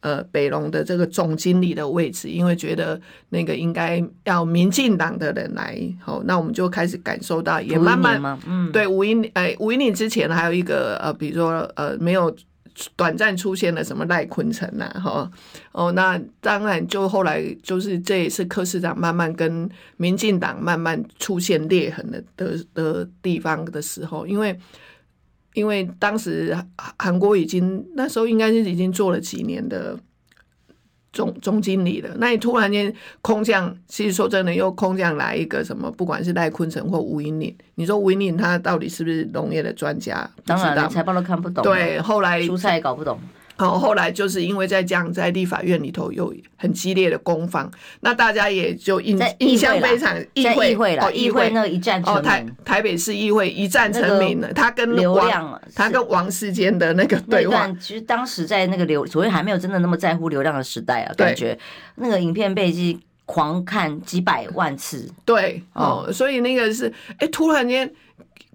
[0.00, 12.34] 呃北龙的这个总经理的位置，因为觉得那个应该要民进党的人来，好，那我们就开始感受到，也慢慢，嗯，对，五一哎，五一年之前还有一个呃，比如说呃，没有。
[12.96, 15.30] 短暂出现了什么赖坤城呐，哈
[15.72, 24.58] 哦，那当然就后来就是这也是柯市长慢慢跟民进党慢慢出现裂痕的的的地方的时候，因为
[25.54, 26.56] 因为当时
[26.98, 29.98] 韩国已经那时候应该是已经做了几年的。
[31.12, 35.90] 总总经理的，那你突然间空降，其实说真的，又空降来一个什么？
[35.90, 40.28] 不管是赖坤成或吴英岭，你说吴英岭他到底是不是农业的专家？
[40.46, 41.64] 当然，财报都看不懂。
[41.64, 43.18] 对，后来蔬菜也搞不懂。
[43.60, 47.70] 好，后来就是因为在这样，在立法院里头有很激烈的攻防，
[48.00, 50.18] 那大家也就印印象非常。
[50.32, 52.22] 议会，议会了，议会那一战成名。
[52.22, 57.68] 台台北市议会一战成名了，他跟流量，他跟王世坚的那个对话。
[57.78, 61.58] 其实当时在那个流，所谓还没有真的那么在乎流量的时代啊，感觉
[61.96, 65.06] 那个影片被机狂看几百万次。
[65.26, 67.92] 对，哦，所以那个是，哎，突然间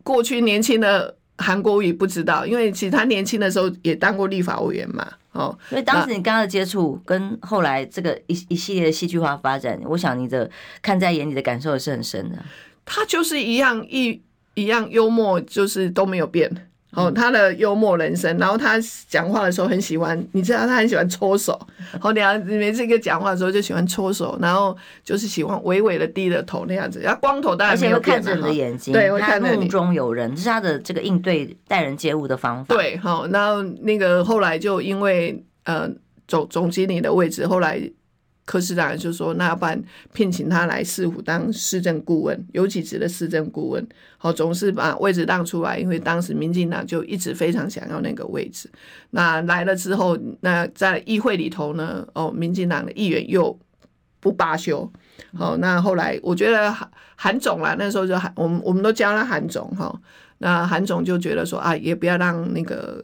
[0.02, 1.16] 过去年轻的。
[1.38, 10.50] 韩国瑜不知道，因为其实他年轻的时候也当过立法委员嘛，哦，因为当时你刚刚的接触跟后来这个一一系列的戏剧化发展，我想你的
[10.82, 12.38] 看在眼里的感受也是很深的。
[12.86, 14.22] 他就是一样一
[14.54, 16.70] 一样幽默，就是都没有变。
[16.96, 21.60] 哦，他的幽默人生，然后他讲话的时候很喜欢，你知道他很喜欢搓手，
[22.00, 32.76] 好， 你要每次跟讲话的时候就喜欢搓手，然后就是喜欢微微的低着头那样子，然后光头当然没有，而且会看着你的眼睛，对，会看着你，目中有人，这是他的这个应对待人接物的方法。
[32.76, 35.90] 对，好，然后那个后来就因为呃
[36.28, 37.82] 总总经理的位置，后来。
[38.46, 39.82] 柯市长就说：“那要不然
[40.14, 43.88] 聘请他来市府当市政顾问，有几职的市政顾问，
[44.20, 45.80] 好，总是把位置让出来。
[45.80, 48.70] 因为当时民进党就一直非常想要那个位置。
[49.10, 53.58] 那来了之后，那在议会里头呢，哦，民进党的议员又
[54.20, 54.88] 不罢休。
[55.34, 60.00] 好，那后来我觉得韩韩总啦，那时候就韩，我们我们都叫他韩总哈。
[60.38, 63.04] 那韩总就觉得说啊，也不要让那个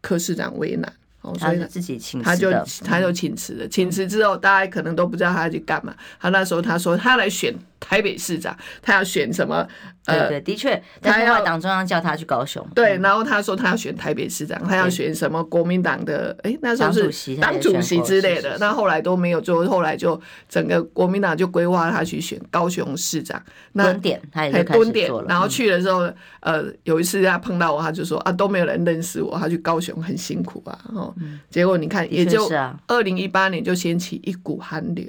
[0.00, 2.50] 柯市长为难。”所以他自己请辞，他就
[2.84, 3.68] 他就请辞了。
[3.68, 5.94] 请辞之后，大家可能都不知道他要去干嘛。
[6.20, 9.66] 他那时候他说他来选台北市长，他要选什么？
[10.06, 12.66] 呃，对，的确，他要党中央叫他去高雄。
[12.74, 16.34] 对，然后他说他要选台北市长，他要选什么国民党的？
[16.44, 18.56] 哎，那时候是党主席之类的。
[18.58, 23.42] 那后来都没有做，后来就整个国民党就规划他去选高雄市长。
[23.74, 26.10] 蹲点，他也蹲点，然后去的时候，
[26.40, 30.78] 呃，有一次他碰到我，他就说啊，都没有人认识我，他去高雄很辛苦啊。
[30.94, 31.14] 哦，
[31.50, 32.50] 结果你看，也就
[32.86, 35.04] 二零一八年就掀起一股寒流。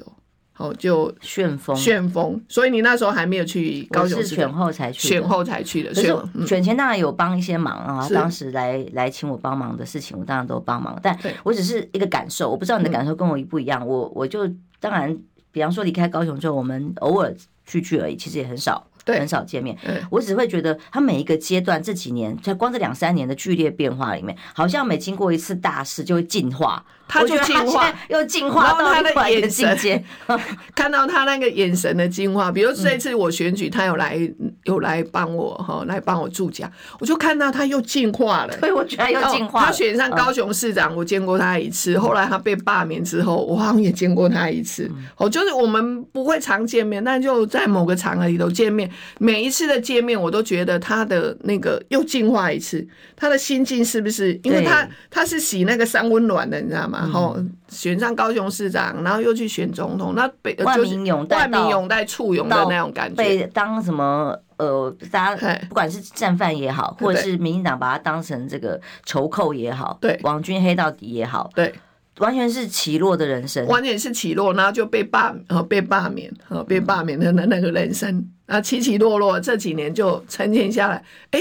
[0.59, 5.89] 哦，就旋风，旋风，所以你那时候还没有去高雄，是选后才去，选后才去的。
[5.93, 10.99] 可是选前当然有帮一些忙啊，当时来来请我帮忙的事情，我当然都帮忙。
[11.01, 13.87] 但我只是一个感受，我不知道你的感受跟我一不一样。
[13.87, 14.45] 我我就
[14.81, 15.17] 当然，
[15.51, 17.33] 比方说离开高雄之后，我们偶尔
[17.65, 18.85] 聚聚而已，其实也很少。
[19.05, 19.75] 很少见面，
[20.11, 30.03] 我只会觉得他每一个阶段这几年，在光这两三年的剧烈变化里面，好像每经过一次大事就会进化，他就进化，又进化到他的眼神，
[30.75, 32.51] 看到他那个眼神的进化。
[32.51, 34.17] 比如这次我选举，他有来
[34.65, 38.55] 有来帮我哈，来帮我助讲，我就看到他又进化了。
[38.61, 39.65] 对，我觉得又进化。
[39.65, 44.89] 他选上高雄市长，我见过他一次，后来他被罢免之后，我好像也见过他一次。
[45.17, 48.87] 哦，就是我们不会常见面，但就在某个场合里头见面。
[49.17, 54.39] 每一次的见面，我都觉得他的那个又进化一次，他的心境是不是？
[54.43, 56.98] 因为他他是洗那个三温暖的，你知道吗？
[57.07, 64.35] 后、嗯、选上高雄市长，然后又去选总统，那被万民拥戴，万民拥戴簇拥的那种感觉，被当什么？
[64.57, 71.73] 呃，大家不管是战犯也好，或者是民进党把他当成这个仇寇也好，对，网军黑到底也好，对，
[72.17, 78.29] 完全是起落的人生，完全是起落，然后就被罢呃被罢免呃被罢免的那那个人生。
[78.47, 81.39] 啊起起落落，这几年就沉淀下来，哎，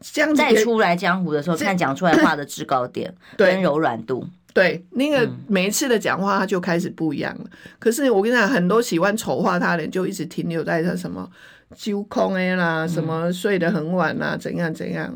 [0.00, 4.24] 这样子再出来江湖的时候，看讲出来话的制高点跟柔软度，
[4.56, 7.44] 对，那个每一次的讲话他就开始不一样了。
[7.78, 11.30] 可是我跟你讲，很多喜欢丑化他的人就一直停留在他什么。
[11.74, 15.12] 揪空哎啦，什么睡得很晚啦，怎样怎样，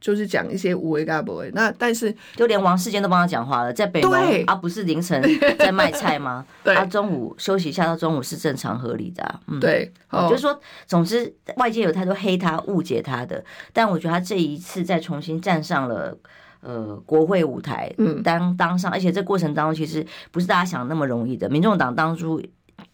[0.00, 1.50] 就是讲一些无为嘎不为。
[1.52, 5.20] 那但是就连王世坚都帮他讲话了，在北门啊，不是凌晨
[5.58, 6.46] 在卖菜吗？
[6.62, 9.40] 对，他中午休息一下到中午是正常合理的、啊。
[9.48, 16.16] 嗯，对，就是说，总之外界有太多黑他、误解他的，但我觉得他这一次再重新站上了
[16.60, 21.48] 呃国会舞台，嗯，当当上，而且这过程当中其实不是大家想的那么容易的。
[21.48, 22.42] 民众党当初。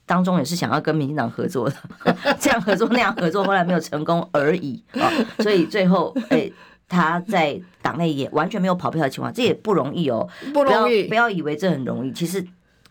[0.05, 1.77] 当中也是想要跟民进党合作的，
[2.39, 5.11] 这样合作那样合作，后来没有成功而已啊。
[5.43, 6.53] 所以最后，哎、欸，
[6.89, 11.09] 他在党内也完全没有跑票的情况，这也不容易哦，不容易。
[11.09, 12.45] 不要以为这很容易，其实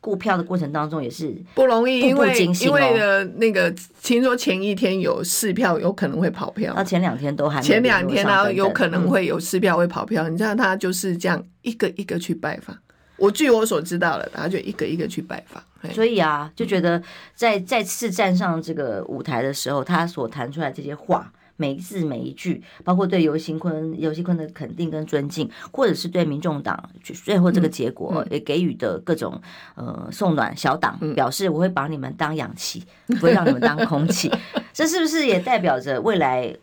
[0.06, 2.02] 顾票的过程当中也是不容易。
[2.02, 10.30] 因为因为的那个听说前一天有试票，有可能会跑票，那前两天都还前两天呢，有可能会有试票会跑票。
[10.30, 12.78] 你知道他就是这样一个一个去拜访。
[13.18, 17.02] 我据我所知道的，他就一个一个去拜访，所以啊，就觉得
[17.34, 29.42] 在再次站上这个舞台的时候，他所谈出来这些话，每一字每一句，包括对游锡堃、游锡堃的肯定跟尊敬，或者是对民众党最后这个结果也给予的各种
[29.76, 34.32] 呃送暖小党，表示我会把你们当氧气， 不会让你们当空气，
[34.74, 36.56] 这是不是也代表着未来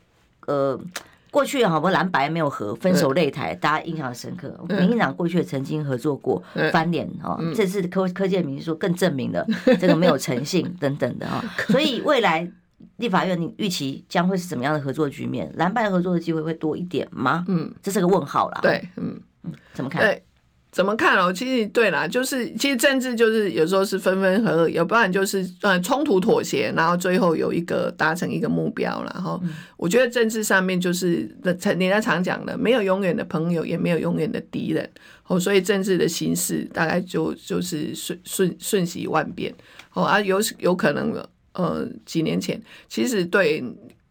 [0.46, 0.78] 呃？
[1.30, 4.54] 过去好不蓝白没有合，分手擂台，大家印象深刻。
[4.68, 7.40] 民进党过去曾经合作过，翻脸哦。
[7.56, 9.42] 这次柯柯建铭说更证明了
[9.80, 11.42] 这个没有诚信 等等的啊。
[11.68, 12.46] 所以未来
[12.96, 15.52] 立法院你预期将会是怎么样的合作局面？
[15.56, 17.44] 蓝白合作的机会会多一点吗？
[17.48, 18.60] 嗯，这是个问号啦。
[18.62, 20.02] 对，嗯嗯，怎么看？
[20.02, 20.22] 对
[20.70, 21.30] 怎么看哦？
[21.30, 29.38] 其实对啦，就是其实政治就是有时候是分分合合，要不然就是呃冲突妥协，然后最后有一个达成一个目标，然后
[29.76, 34.90] 我觉得政治上面就是人家常讲的，没有永远的朋友，也没有永远的敌人
[35.26, 39.54] 哦，所以政治的形势大概就就是瞬瞬瞬息万变
[39.92, 41.12] 哦啊，有有可能
[41.54, 43.64] 呃几年前其实对。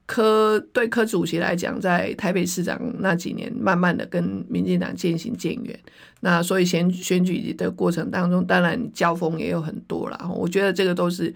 [0.08, 5.80] 柯对柯主席来讲，在台北市长那几年，慢慢的跟民进党渐行渐远。
[6.20, 10.30] 那所以选选举的过程当中，当然交锋也有很多啦。
[10.36, 11.34] 我觉得这个都是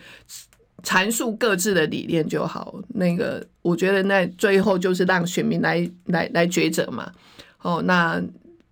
[0.84, 2.78] 阐述各自的理念就好。
[2.90, 7.10] 那个我觉得那最后就是让选民来来来抉择嘛。
[7.62, 8.22] 哦，那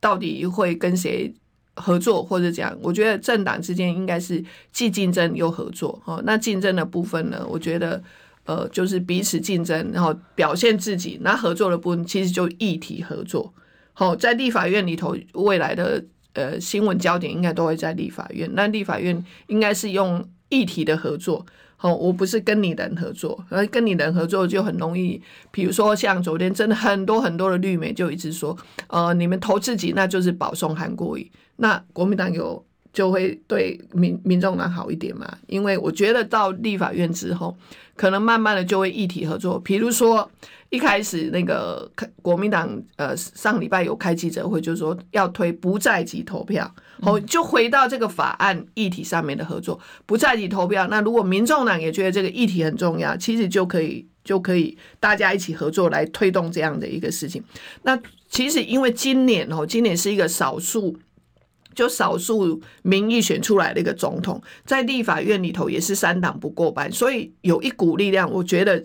[0.01, 1.33] 到底会跟谁
[1.75, 2.77] 合作或者讲？
[2.81, 6.01] 我觉得政党之间应该是既竞争又合作。
[6.05, 8.03] 哦，那竞争的部分呢，我觉得。
[8.45, 11.17] 呃，就是彼此竞争，然后表现自己。
[11.21, 13.53] 那合作的部分其实就议题合作。
[13.93, 18.49] 好，在立法院里头，未来的呃新闻焦点应该都会在立法院。
[18.53, 21.45] 那立法院应该是用议题的合作。
[21.83, 25.21] 哦，我不是跟你人合作，而跟你人合作就很容易。
[25.51, 31.29] 比如说像昨天，真的很多很多的绿媒就一直说，呃，你们投自己，那就是保送韩国语。
[31.57, 35.37] 那国民党有就会对民民众党好一点嘛？
[35.47, 37.53] 因为我觉得到立法院之后。
[37.95, 40.27] 可能慢慢的就会议题合作，比如说
[40.71, 41.87] 一开始那个
[42.23, 50.87] 国民党呃上礼拜有开记者会，就是说要推不在籍投票，哦，就回到这个法案议题上面的合作，不在籍投票。
[50.87, 57.43] 那如果民众党也觉得这个议题很重要，其实就可以就可以大家一起合作来推动这样的一个事情。
[57.83, 57.95] 那
[58.27, 60.97] 其实因为今年哦，今年是一个少数。
[61.73, 68.83] 就少数民意选出来的一个总统，在立法院里头也是三党不过半，所以有一股力量，我觉得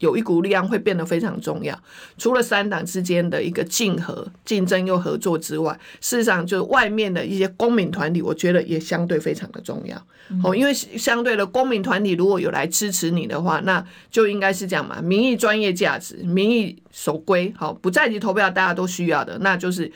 [0.00, 1.78] 有一股力量会变得非常重要。
[2.16, 9.96] 除了三党之间的一个竞合、竞争又合作之外，事实上就是外面的一些公民团体，我觉得也相对非常的重要。
[10.42, 19.90] 哦，因为相对的公民团体如果有来支持你的话，那就应该是这样嘛，民意专业价值、民意守规，好，不在籍投票大家都需要的，那就是。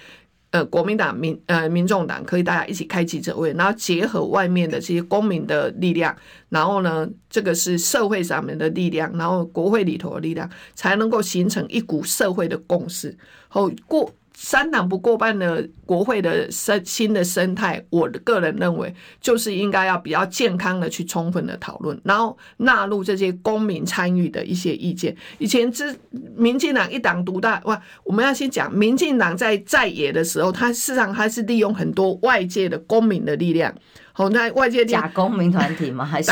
[0.54, 6.14] 呃，国民党、民呃民众党可以大家一起开记者会，然后结合外面的这些公民的力量，
[6.48, 13.18] 然后呢，这个是社会上面的力量，然后国会里头的力量，才能够形成一股社会的共识。
[13.48, 25.16] 后过三党不过半的国会的生新的生态，我个人认为就是应该要比较健康的去充分的讨论，然后纳入这些公民参与的一些意见。
[25.39, 25.97] 以前之
[26.37, 33.72] 民进党一党独大，哇，我们要先讲民进党在在野的时候，他事实上他是利用很多外界的公民的力量。
[34.16, 36.04] 好，那外界假公民团体吗？
[36.06, 36.30] 还是？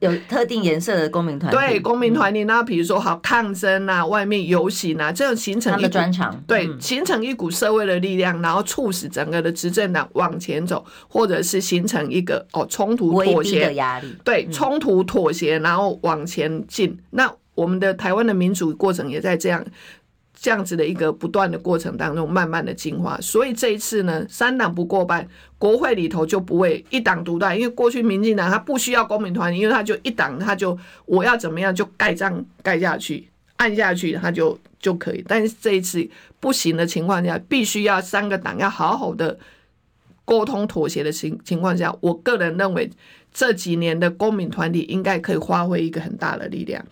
[0.00, 16.98] 有特定颜色的公民团体，对公民团体，那比如说好抗争啊，外面游行啊，这样形成一个专长，对，形成一股社会的力量，然后促使整个的执政党往前走，或者是形成一个哦冲突妥协的压力，对，冲突妥协，然后往前进。
[17.10, 19.62] 那我们的台湾的民主过程也在这样。
[20.42, 23.18] 这样子的一个不断的过程当中，慢慢的进化。
[23.20, 25.28] 所以这一次呢，三党不过半，
[25.58, 27.54] 国会里头就不会一党独大。
[27.54, 35.22] 因为过去民进党他不需要公民团体，因为他就一党，他就我要怎么样就盖章盖下去，按下去他就就可以。
[35.28, 36.08] 但是这一次
[36.40, 39.38] 不行的情况下，必须要三个党要好好的
[40.24, 42.90] 沟通妥协的情情况下，我个人认为
[43.30, 46.82] 这几年的公民团体应该可以发挥一个很大的力量。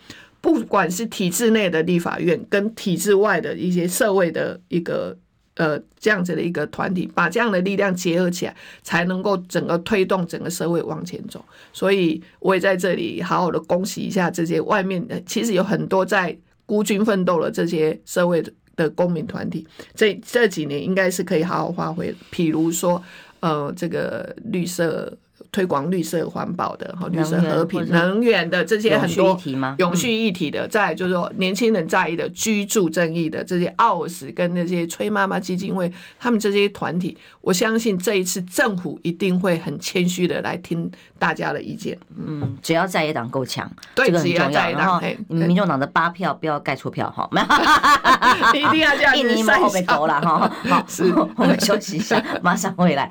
[0.40, 5.16] 不管是体制内的立法院，跟体制外的一些社会的一个
[5.54, 11.44] 呃这样子的一个团体，把这样的力量结合起来，才能够整个推动整个社会往前走。
[11.72, 18.40] 所以我也在这里好好的恭喜一下这些外面的，其实有很多在孤军奋斗的这些社会
[18.76, 22.14] 的公民团体，这这几年应该是可以好好发挥。
[22.30, 23.02] 譬如说，
[23.40, 25.18] 呃，这个绿色。
[25.50, 29.40] 推广绿色环保的，哈，绿色和平、能源的这些很多
[29.78, 41.98] 永续议题的，再就是说年轻人在意的居住正义的这些奥斯跟那些崔妈妈基金会，他们这些团体，我相信这一次政府一定会很谦虚的来听大家的意见。
[42.16, 44.70] 嗯，只要在野党够强，对，这个很重要。
[44.72, 47.28] 然后民众党的八票不要盖错票哈，
[48.54, 49.20] 一定要这样子。
[49.20, 50.86] 印尼马后被投了哈，好，
[51.36, 53.10] 我们休息一下，马上回来。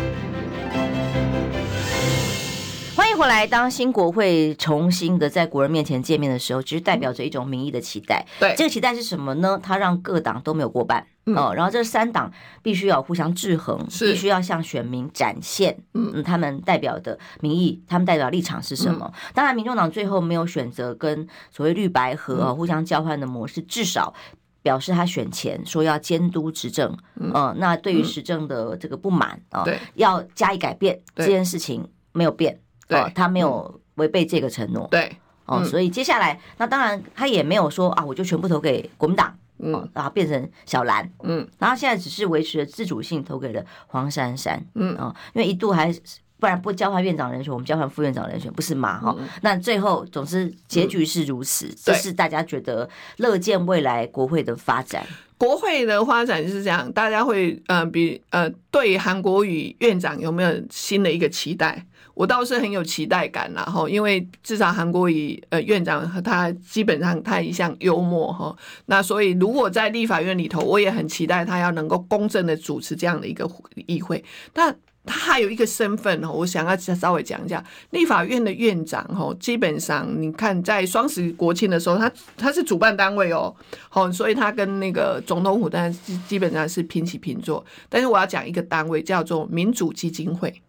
[3.21, 3.45] 欢迎回来。
[3.45, 8.25] 当新国会重新的在国人面前见面的时候，其实代表着一种民意的期待。
[8.39, 9.59] 对，这个期待是什么呢？
[9.61, 11.05] 它让各党都没有过半。
[11.25, 12.31] 哦，然后这三党
[12.63, 19.13] 必须要互相制衡，必须要向选民展现，嗯，他们代表的民意，他们代表立场是什么？
[19.35, 24.11] 当然，民众党最后没有选择跟所谓绿白合互相交换的模式，至少
[24.63, 32.59] 表示他选前说要监督执政，嗯，那对于执政的这个不满啊，对，要加以改变这件事情没有变，
[32.91, 35.15] 对，他没有违背这个承诺，对，
[35.45, 39.35] 哦，所以接下来那当然他也没有说啊，我就全部投给国民党。
[39.63, 44.95] 嗯，然后变成小蓝，嗯，然后现在只是维持了自主性，投给了黄珊珊，嗯。
[44.95, 45.93] 啊，因为一度还
[46.39, 48.99] 不然不交换院长人选，我们交换副院长人选，不是嘛？
[48.99, 55.05] 哈、嗯，那最后总之结局是如此，嗯、这是大家觉得乐见未来国会的发展。
[55.37, 61.85] 国会的发展是这样，大家会呃比呃对韩国瑜院长有没有新的一个期待？
[62.13, 68.55] 我倒是很有期待感，然后因为至少韩国瑜呃院长和他基本上他一向幽默哈，
[68.85, 73.49] 那所以如果在立法院里头，我也很期待他要能够公正的主持这样的一个
[73.87, 74.23] 议会。
[74.51, 83.55] 但他还有一个身份哦，我想要稍微讲一下，立法院的院长哈，基本上你看在双十国庆的时候，他他是主办单位哦，
[83.89, 85.91] 好，所以他跟那个总统府当然
[86.27, 87.65] 基本上是平起平坐。
[87.89, 90.61] 但是我要讲一个单位叫做民主基金会。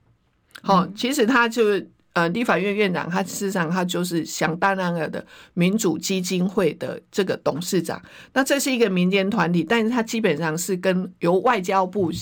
[0.62, 8.00] 好，其实他就是呃，立法院院长，他事实上他就是想当然了的民主基金会的这个董事长。
[8.34, 12.12] 那这是一个民间团体，但是他基本上是跟由外交部、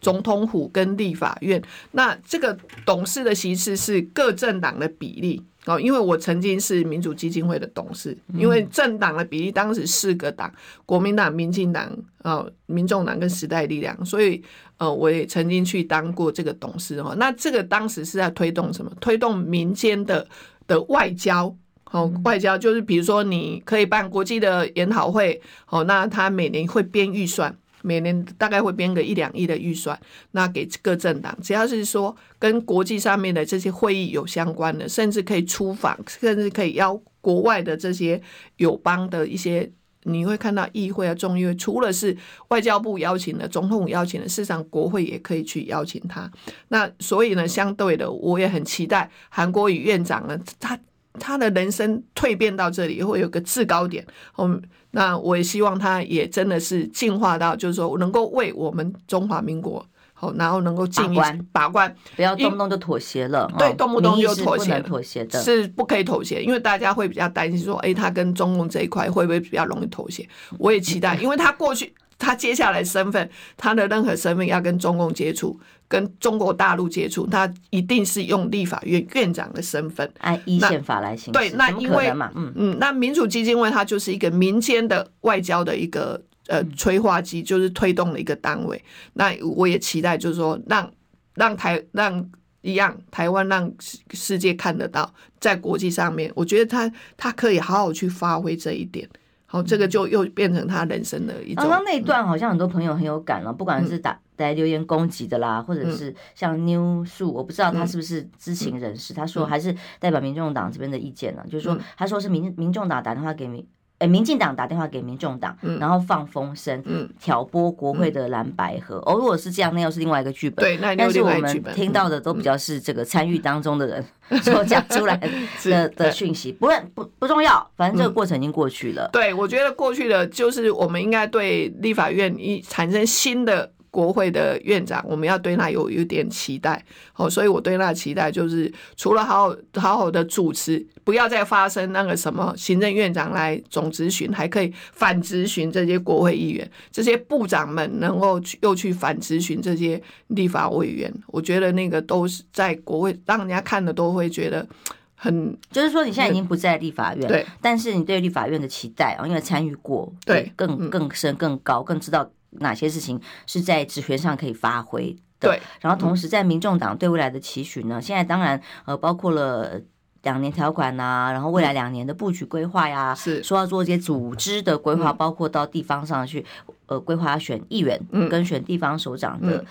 [0.00, 5.42] 总统府跟立法院，那这个董事的席次是各政党的比例。
[5.68, 10.50] 哦，因为我曾经是民主基金会的董事，因为政党的比例当时四个党，
[10.86, 14.42] 国民党、民进党、呃，民众党跟时代力量，所以
[14.78, 17.14] 呃，我也曾经去当过这个董事哦。
[17.18, 18.90] 那这个当时是在推动什么？
[18.98, 20.26] 推动民间的
[20.66, 21.54] 的外交，
[21.90, 25.38] 哦，外交就是比如说你可以办国际的研讨会，
[25.68, 27.54] 哦，那他每年会编预算。
[27.88, 29.98] 每年大概会编个一两亿的预算，
[30.32, 38.20] 那给各政党，只要是说跟国际上面的这些会议有相关的，甚至可以出访，甚至可以邀国外的这些
[38.56, 39.70] 友邦的一些。
[40.04, 42.16] 你会看到议会啊，众议会除了是
[42.48, 46.30] 外交部邀请的，总统邀请的，事实上国会也可以去邀请他。
[46.68, 50.78] 那所以呢，相对的，我也很期待韩国瑜院长呢，他
[51.18, 54.06] 他的人生蜕变到这里会有个制高点。
[54.36, 54.62] 嗯，
[54.92, 59.84] 那我也希望他也真的是进化到，就是说能够为我们中华民国。
[60.20, 63.48] 好，然后能够进一把关，把关，不要动不动就妥协了。
[63.56, 70.28] 对，动不动就妥协，妥协的是不可以妥协，因为大家会比较担心说，哎，他跟中共这一块会不会比较容易妥协？
[70.58, 81.32] 我也期待， 因为他过去，他接下来身份，他的任何身份要跟中共接触，跟中国大陆接触，他一定是用立法院院长的身份，按依宪法来行。
[81.32, 86.20] 对，那因为嗯嗯，那民主基金会它就是一个民间的外交的一个。
[86.50, 88.82] 呃，催化剂就是推动了一个单位。
[89.12, 90.90] 那我也期待，就是说让，
[91.34, 92.30] 让让台让
[92.62, 93.70] 一样台湾让
[94.14, 99.06] 世界看得到，在国际上面，我觉得他他可以好好去发挥这一点。
[99.50, 101.64] 好，这个就又变成他人生的一种。
[101.64, 113.66] 刚刚那一段好像很多朋友很有感了，不管是打来留言攻击的啦，或者是像 New 树，我不知道他是不是知情人士，他说还是代表民众党这边的意见呢，就是说他说是民民众党打电话给民。
[113.98, 119.02] 哎，民进党打电话给民众党，嗯、然后放风声，嗯、挑拨国会的蓝白河。
[119.04, 120.64] 哦，如果是这样，那又是另外一个剧本。
[120.64, 124.04] 对，那但是我们听到的都比较是这个参与当中的人
[124.42, 125.28] 所讲出来 的
[125.70, 129.06] 的，的讯息，不不不重要，反正这个过程已经过去了。
[129.06, 133.72] 嗯、对，我觉得过去的就是我们应该对立法院一产生新的。
[133.90, 136.84] 国会的院长，我们要对他有有点期待，
[137.16, 154.66] 哦，所以我对他的期待就是，除了好好好好的主持，不要再发生那个什么行政院长来总咨询，还可以反咨询这些国会议员，这些部长们能够去又去反咨询这些立法委员，我觉得那个都是在国会让人家看的都会觉得
[155.14, 162.30] 很，就是说你现在已经不在立法院，对，但是你对立法院的期待啊，因为参与过，对，更更深更高，更知道。
[162.50, 165.48] 哪些事情是在职权上可以发挥的？
[165.48, 168.00] 对，然后同时在民众党对未来的期许呢？
[168.00, 169.80] 现在当然呃，包括了
[170.22, 176.44] 两年条款呐、啊，然后未来两年的布局规划呀，是说要做一些组织的规划，包括到地方上去
[176.86, 179.64] 呃规划要选议员跟选地方首长的，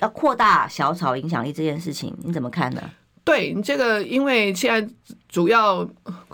[0.00, 2.82] 要扩大小草影响力这件事情，你怎么看呢？
[3.24, 4.94] 对，这个因为现在
[5.28, 5.88] 主要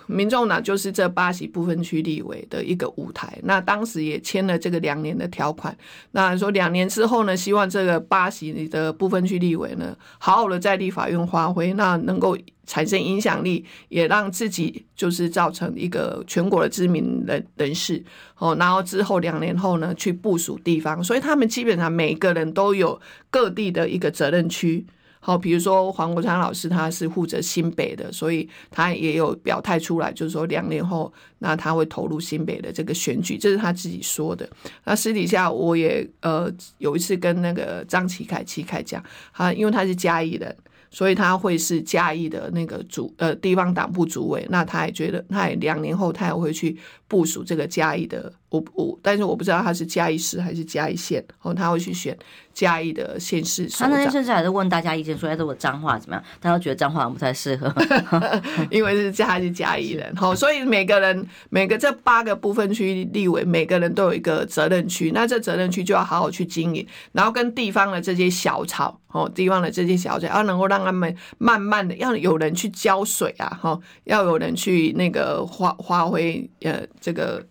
[0.06, 5.74] 民众党就是这八席不分区立委的一个舞台，那当时也签了这个两年的条款，
[6.10, 12.36] 那说两年之后呢，希望这个八席的不分区立委呢，好好的在立法院发挥，那能够
[12.66, 18.02] 产生影响力，也让自己就是造成一个全国的知名人人士
[18.38, 24.84] 哦，然后之后两年后呢，去部署地方，所以他们基本上每个人都有各地的一个责任区。
[25.20, 34.48] 好，比如说黄国昌老师，他是负责新北的，所以他也有表态出来，就是说两年后，那他会投入新北的这个选举，这是他自己说的。
[34.84, 40.56] 那私底下我也呃有一次跟那个张启凯、启凯讲，他因为他是嘉义人。
[40.92, 52.18] 所以他会是嘉义的那个主呃地方党部主委，那他也觉得，他也两年后他也会去部署这个嘉义的，我我，但是我不知道他是嘉义市还是嘉义县，哦，他会去选
[52.60, 53.66] 嘉义的县市。
[53.70, 56.22] 他那天甚至还是问大家意见，说哎，这我彰化怎么样？
[56.38, 57.72] 大家觉得彰化不太适合，
[58.70, 69.00] 因为是嘉是嘉义人，好，所以每个人每个这八个部分区立委，每个人都有一个责任区，那这责任区就要好好去经营，然后跟地方的这些小草。
[69.12, 77.44] 哦，地方的这些小草要能够让他们慢慢的，要有人去浇水啊，哈，要有人去那个发发挥呃这个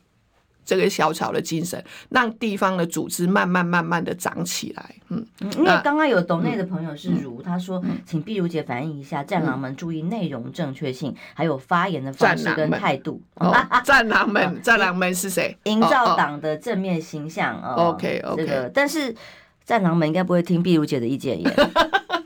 [0.69, 4.95] 这个小草的精神，让地方的组织慢慢慢慢的长起来。
[5.07, 5.25] 嗯，
[5.57, 13.19] 因为刚刚有懂内的朋友是如，他说，请碧如姐反映一下，战狼们注意内容正确性，还有发言的方式跟态度。
[13.83, 15.57] 战狼们， 战狼们是谁？
[15.63, 17.59] 营造党的正面形象。
[17.61, 19.15] OK OK，这个但是。
[19.65, 21.55] 战狼们应该不会听碧如姐的意见耶，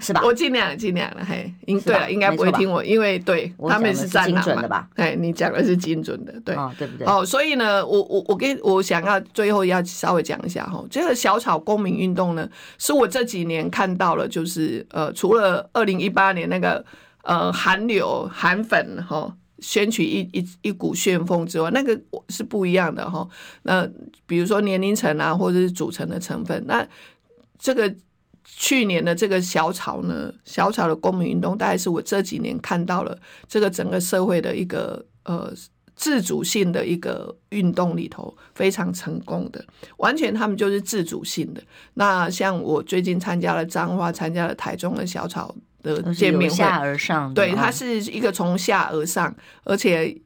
[0.00, 0.22] 是吧？
[0.26, 4.88] 我尽量尽量了，嘿，应对了，应该不会听我，因为对他们是战狼的吧？
[4.96, 7.06] 哎，你讲的是精准的，对，哦，对不对？
[7.06, 12.48] 哦，所以呢，我我我跟我想要最后要稍微讲一下哈，这个小草公民运动呢，
[12.78, 16.84] 是我这几年看到了，就是呃，除了二零一八年那个
[17.22, 19.34] 呃韩流韩粉哈。
[19.60, 23.26] 掀起一一一股旋风之外，那个是不一样的哈。
[23.64, 23.84] 那
[24.24, 26.86] 比如说年龄层啊，或者是组成的成分，那
[27.58, 27.92] 这个
[28.56, 35.52] 去年的这个小草呢，小草的公民运动，大概是我这几年看到了这个整个社会的一个呃
[35.94, 39.64] 自主性的一个运动里头非常成功的，
[39.98, 41.62] 完全他们就是自主性的。
[41.94, 49.34] 那像我最近参加了彰化，参加了台中的小草的见面会，下而上，对，它是一个从下而上，
[49.64, 50.16] 而且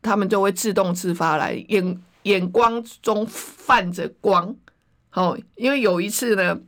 [0.00, 4.54] 他们就会自动自发来眼眼光中泛着光。
[5.12, 6.58] 哦，因为有一次呢，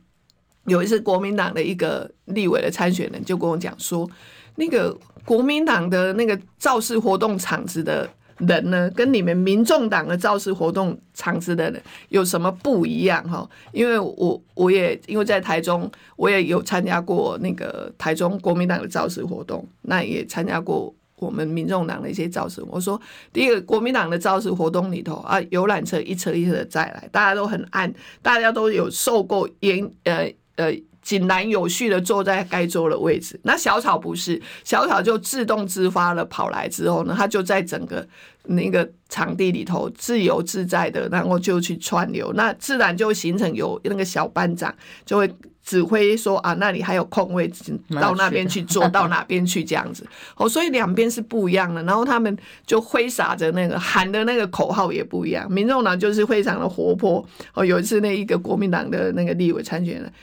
[0.69, 4.09] 有一次国民党的一个立委的参选人就跟我讲说，
[4.55, 4.95] 那个
[5.25, 8.09] 国民党的那个造势活动场子的。
[8.47, 13.45] 人呢，跟你们民众党的造势活动场子的人有什么不一样哈？
[13.73, 22.63] 因为我我也因为在台中，我也有参加过那个台中国民党的造势活动，那也参加过我们民众党的一些造势。
[22.69, 22.97] 我说，
[23.33, 30.79] 第一个国民党的造势活动里头啊，游览车一车一车的载来，大家都很按，大家都有受过严呃呃。
[31.01, 38.05] 井然有序的坐在该坐的位置，那小草不是，小草就自动自发的跑来之后呢，它就在整个
[38.43, 45.33] 那个场地里头自由自在的，然后就去串流，那自然就形成有那个小班长就会
[45.63, 50.05] 指挥说啊，那里还有空位置，到那边去坐， 到哪边去这样子。
[50.35, 52.37] 哦，所以两边是不一样的，然后他们
[52.67, 55.49] 就挥洒着那个喊的那个口号也不一样。
[55.49, 57.25] 民众党就是非常的活泼。
[57.53, 60.13] 哦，有一次那一个国民党的那个立委参选人。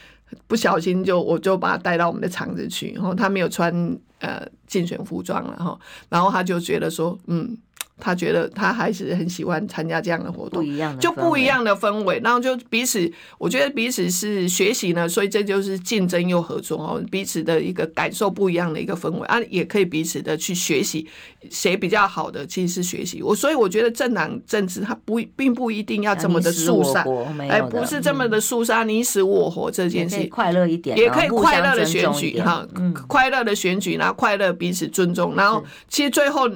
[0.46, 3.72] 不小心就我就把他带到我们的场子去，然后他没有穿
[4.18, 7.56] 呃竞选服装了哈，然后他就觉得说嗯。
[7.98, 10.62] 他觉得他还是很喜欢参加这样的活动，
[11.00, 21.08] 就不一样的氛围，然后就彼此，我觉得彼此是学习呢，所以这就是竞争又合作哦，彼此的一个感受不一样的一个氛围啊，也可以彼此的去学习
[21.50, 23.22] 谁比较好的，其实是学习。
[23.22, 27.02] 我，所以我觉得政党政治它不并不一定要这么的肃杀，
[27.48, 32.66] 哎，不是这么的肃杀你死我活这件事，快乐一点，也可以快乐的选举哈，
[33.08, 36.50] 快乐的选举，然后快乐彼此尊重，然后其实最后。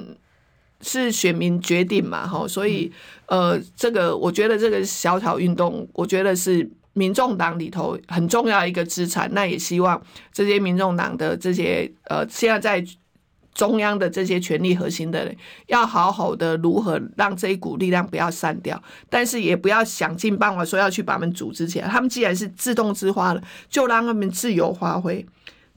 [0.83, 2.91] 是选民决定嘛，哈，所以
[3.27, 9.31] 呃，这个我觉得这个小草运动，我觉得是民众党里头很重要一个资产。
[9.33, 10.01] 那也希望
[10.33, 12.87] 这些民众党的这些呃，现在在
[13.53, 21.89] 中央的这些权力核心的人，要好好的如何让这一股力量不要散掉，但是也不要想尽办法说要去把他们组织起来。
[21.89, 25.27] 他们既然是自动自发的，就让他们自由发挥。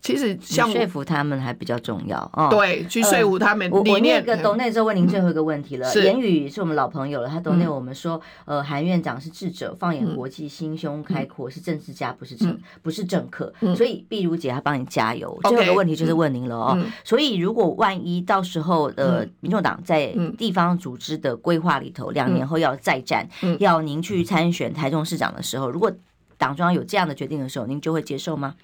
[0.03, 3.71] 其实像说服他们还比较重要啊，对，去说服他们。
[3.71, 5.91] 我我那个董内之后问您最后一个问题了。
[5.95, 13.53] 言语是我们老朋友了，他董内我们说，呃，韩院长是智者，放眼国际，心胸开阔，是政治家，不是政，不是政客。
[13.77, 15.39] 所以碧如姐她帮你加油。
[15.43, 16.77] 最后一个问题就是问您了哦。
[17.05, 23.25] 所以如果万一到时候呃，民众党在地方组织的规划里头，两年后要再战，
[23.59, 25.89] 要您去参选台中市长的时候，如果
[26.37, 28.55] 党中央有这样的决定的时候，您就会接受吗？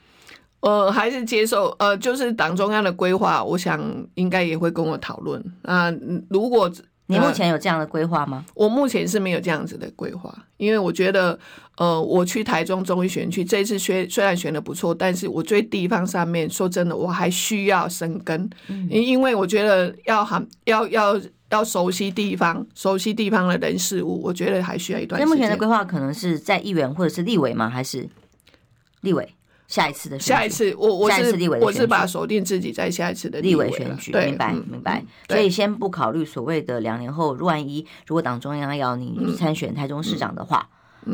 [0.62, 3.82] 呃，还是接受呃，就是党中央的规划，我想
[4.16, 5.44] 应该也会跟我讨论。
[5.64, 5.90] 啊，
[6.30, 6.72] 如果
[7.08, 8.46] 你目前有这样的规划吗？
[8.54, 11.40] 我目前是没有这样子的规划，因为我觉得，
[11.78, 18.48] 呃，我去台中中医选区这一次选虽然选的不错，但是我对地方上面说真的，我还需要生根，
[18.90, 25.28] 因因为我觉得要很要要要熟悉地方，熟悉地方的人事物，我觉得还需要一段时间。
[25.28, 27.68] 那目前的规划可能是在议员或者是立委吗？
[27.68, 28.08] 还是
[29.02, 29.28] 立委？
[29.70, 35.02] 下一次的下一次，我我是我是把锁定自己在下一次的立委选举，明白明白。
[35.30, 40.68] 所以先不考虑所谓的两年后，万一如果党中央要你参选台中市长的话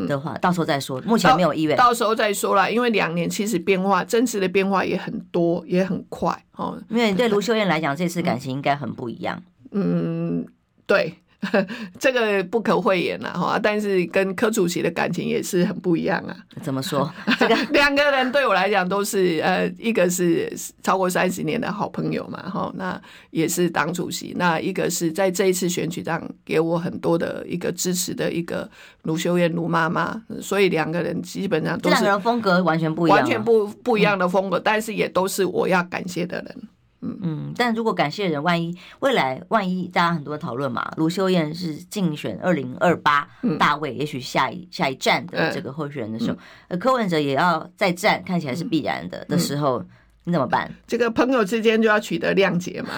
[0.08, 0.98] 的话，到时候再说。
[1.02, 2.68] 目前没有意愿，到时候再说啦。
[2.68, 6.82] 因为两年其实变化，真实的变化也很多，也很快哦。
[6.88, 9.42] 因为对卢秀燕来讲，这次感情应该很不一样。
[9.72, 10.46] 嗯，
[10.86, 11.14] 对。
[11.98, 16.36] 这个不可讳言了哈，但是跟柯主席的感情也是很不一样啊。
[16.62, 17.10] 怎么说？
[17.38, 24.34] 这个 两个人对我来讲都是呃，一个是超过三十年的好朋友嘛，哈，那也是党主席。
[24.36, 28.68] 那一个是在这一次选举上给我很多的一个支持的一个
[29.02, 36.56] 卢修燕卢妈妈，所以两个人基本上都是这两个人风格完全不一样，完全不不一样的风格，但是也都是我要感谢的人。
[37.00, 37.18] 嗯。
[37.22, 43.28] 嗯，但如果感谢人，万一未来万一大家很多讨论嘛，卢秀燕是竞选二零二八
[43.58, 46.36] 大位，嗯、也许下一下一站的这个候选人的时候，
[46.68, 49.82] 呃、嗯，柯文哲也要再战，看起来是必然的、嗯、的时候，
[50.24, 50.70] 你怎么办？
[50.86, 52.90] 这个朋友之间就要取得谅解嘛，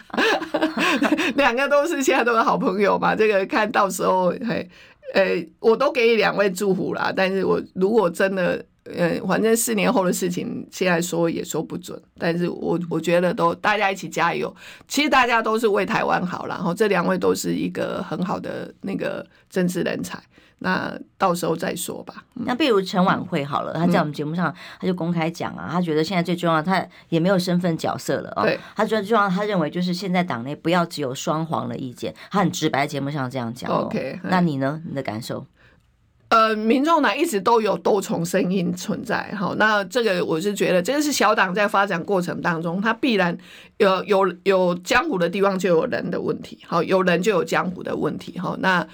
[1.36, 4.68] 两个都是现在都是好朋友嘛，这个看到时候，嘿，
[5.14, 8.64] 呃，我都给两位祝福啦，但是我如果真的。
[8.96, 14.54] 嗯，反正四年后的事情现在说也说不准，但是我我觉得都大家一起加油，
[14.88, 20.20] 其实大家都是为台湾好，然后这两位都是一个很好的那个政治人才。
[20.62, 22.22] 那到时候再说吧。
[22.34, 28.42] 嗯、那比如陈婉慧好了，他在我们节目上他就公开讲啊，他觉得现在最重要，他也没有身份角色了啊。
[28.42, 33.70] 对，他觉得最重要，他认为就是现在党内不要只有双黄的意见，他很直白节目上这样讲。
[33.70, 34.82] OK，那你呢？
[34.86, 35.46] 你的感受？
[36.30, 39.32] 呃，民众党一直都有多重声音存在。
[39.36, 43.36] 好，那这个我是觉得，这个是小党在发展过程当中，它必然
[43.76, 46.58] 有有有江湖的地方就有人的问题。
[46.66, 48.38] 好，有人就有江湖的问题。
[48.38, 48.86] 好，那。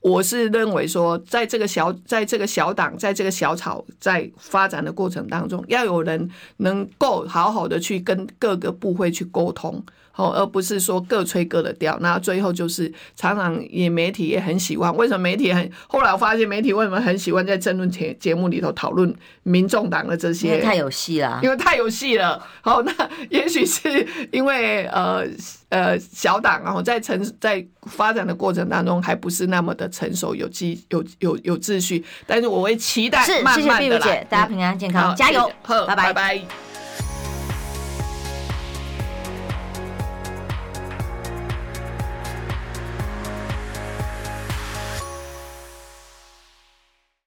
[0.00, 9.80] 我是认为说，在这个小，在这个小党，在这个小草在发展的过程当中，要有人能够好好的去跟各个部会去沟通。
[10.14, 14.94] 哦，而不是说各吹各的调，那最后就是常常也媒体也很喜欢。
[14.96, 15.70] 为什么媒体很？
[15.88, 20.48] 后来我发现媒体为什么很喜欢在争论节节目里头讨论民众党的这些？
[20.48, 21.40] 因为太有戏了。
[21.42, 22.44] 因为太有戏了。
[22.60, 22.92] 好，那
[23.30, 25.24] 也许是因为呃
[25.70, 32.04] 呃小党然后在成在发展的过程当中还不是那么的成熟，有机有有有秩序。
[32.26, 33.62] 但是我会期待慢慢的来。
[33.62, 35.94] 是，谢谢碧如姐，大家平安健康，加油，拜。
[35.96, 36.71] 拜拜。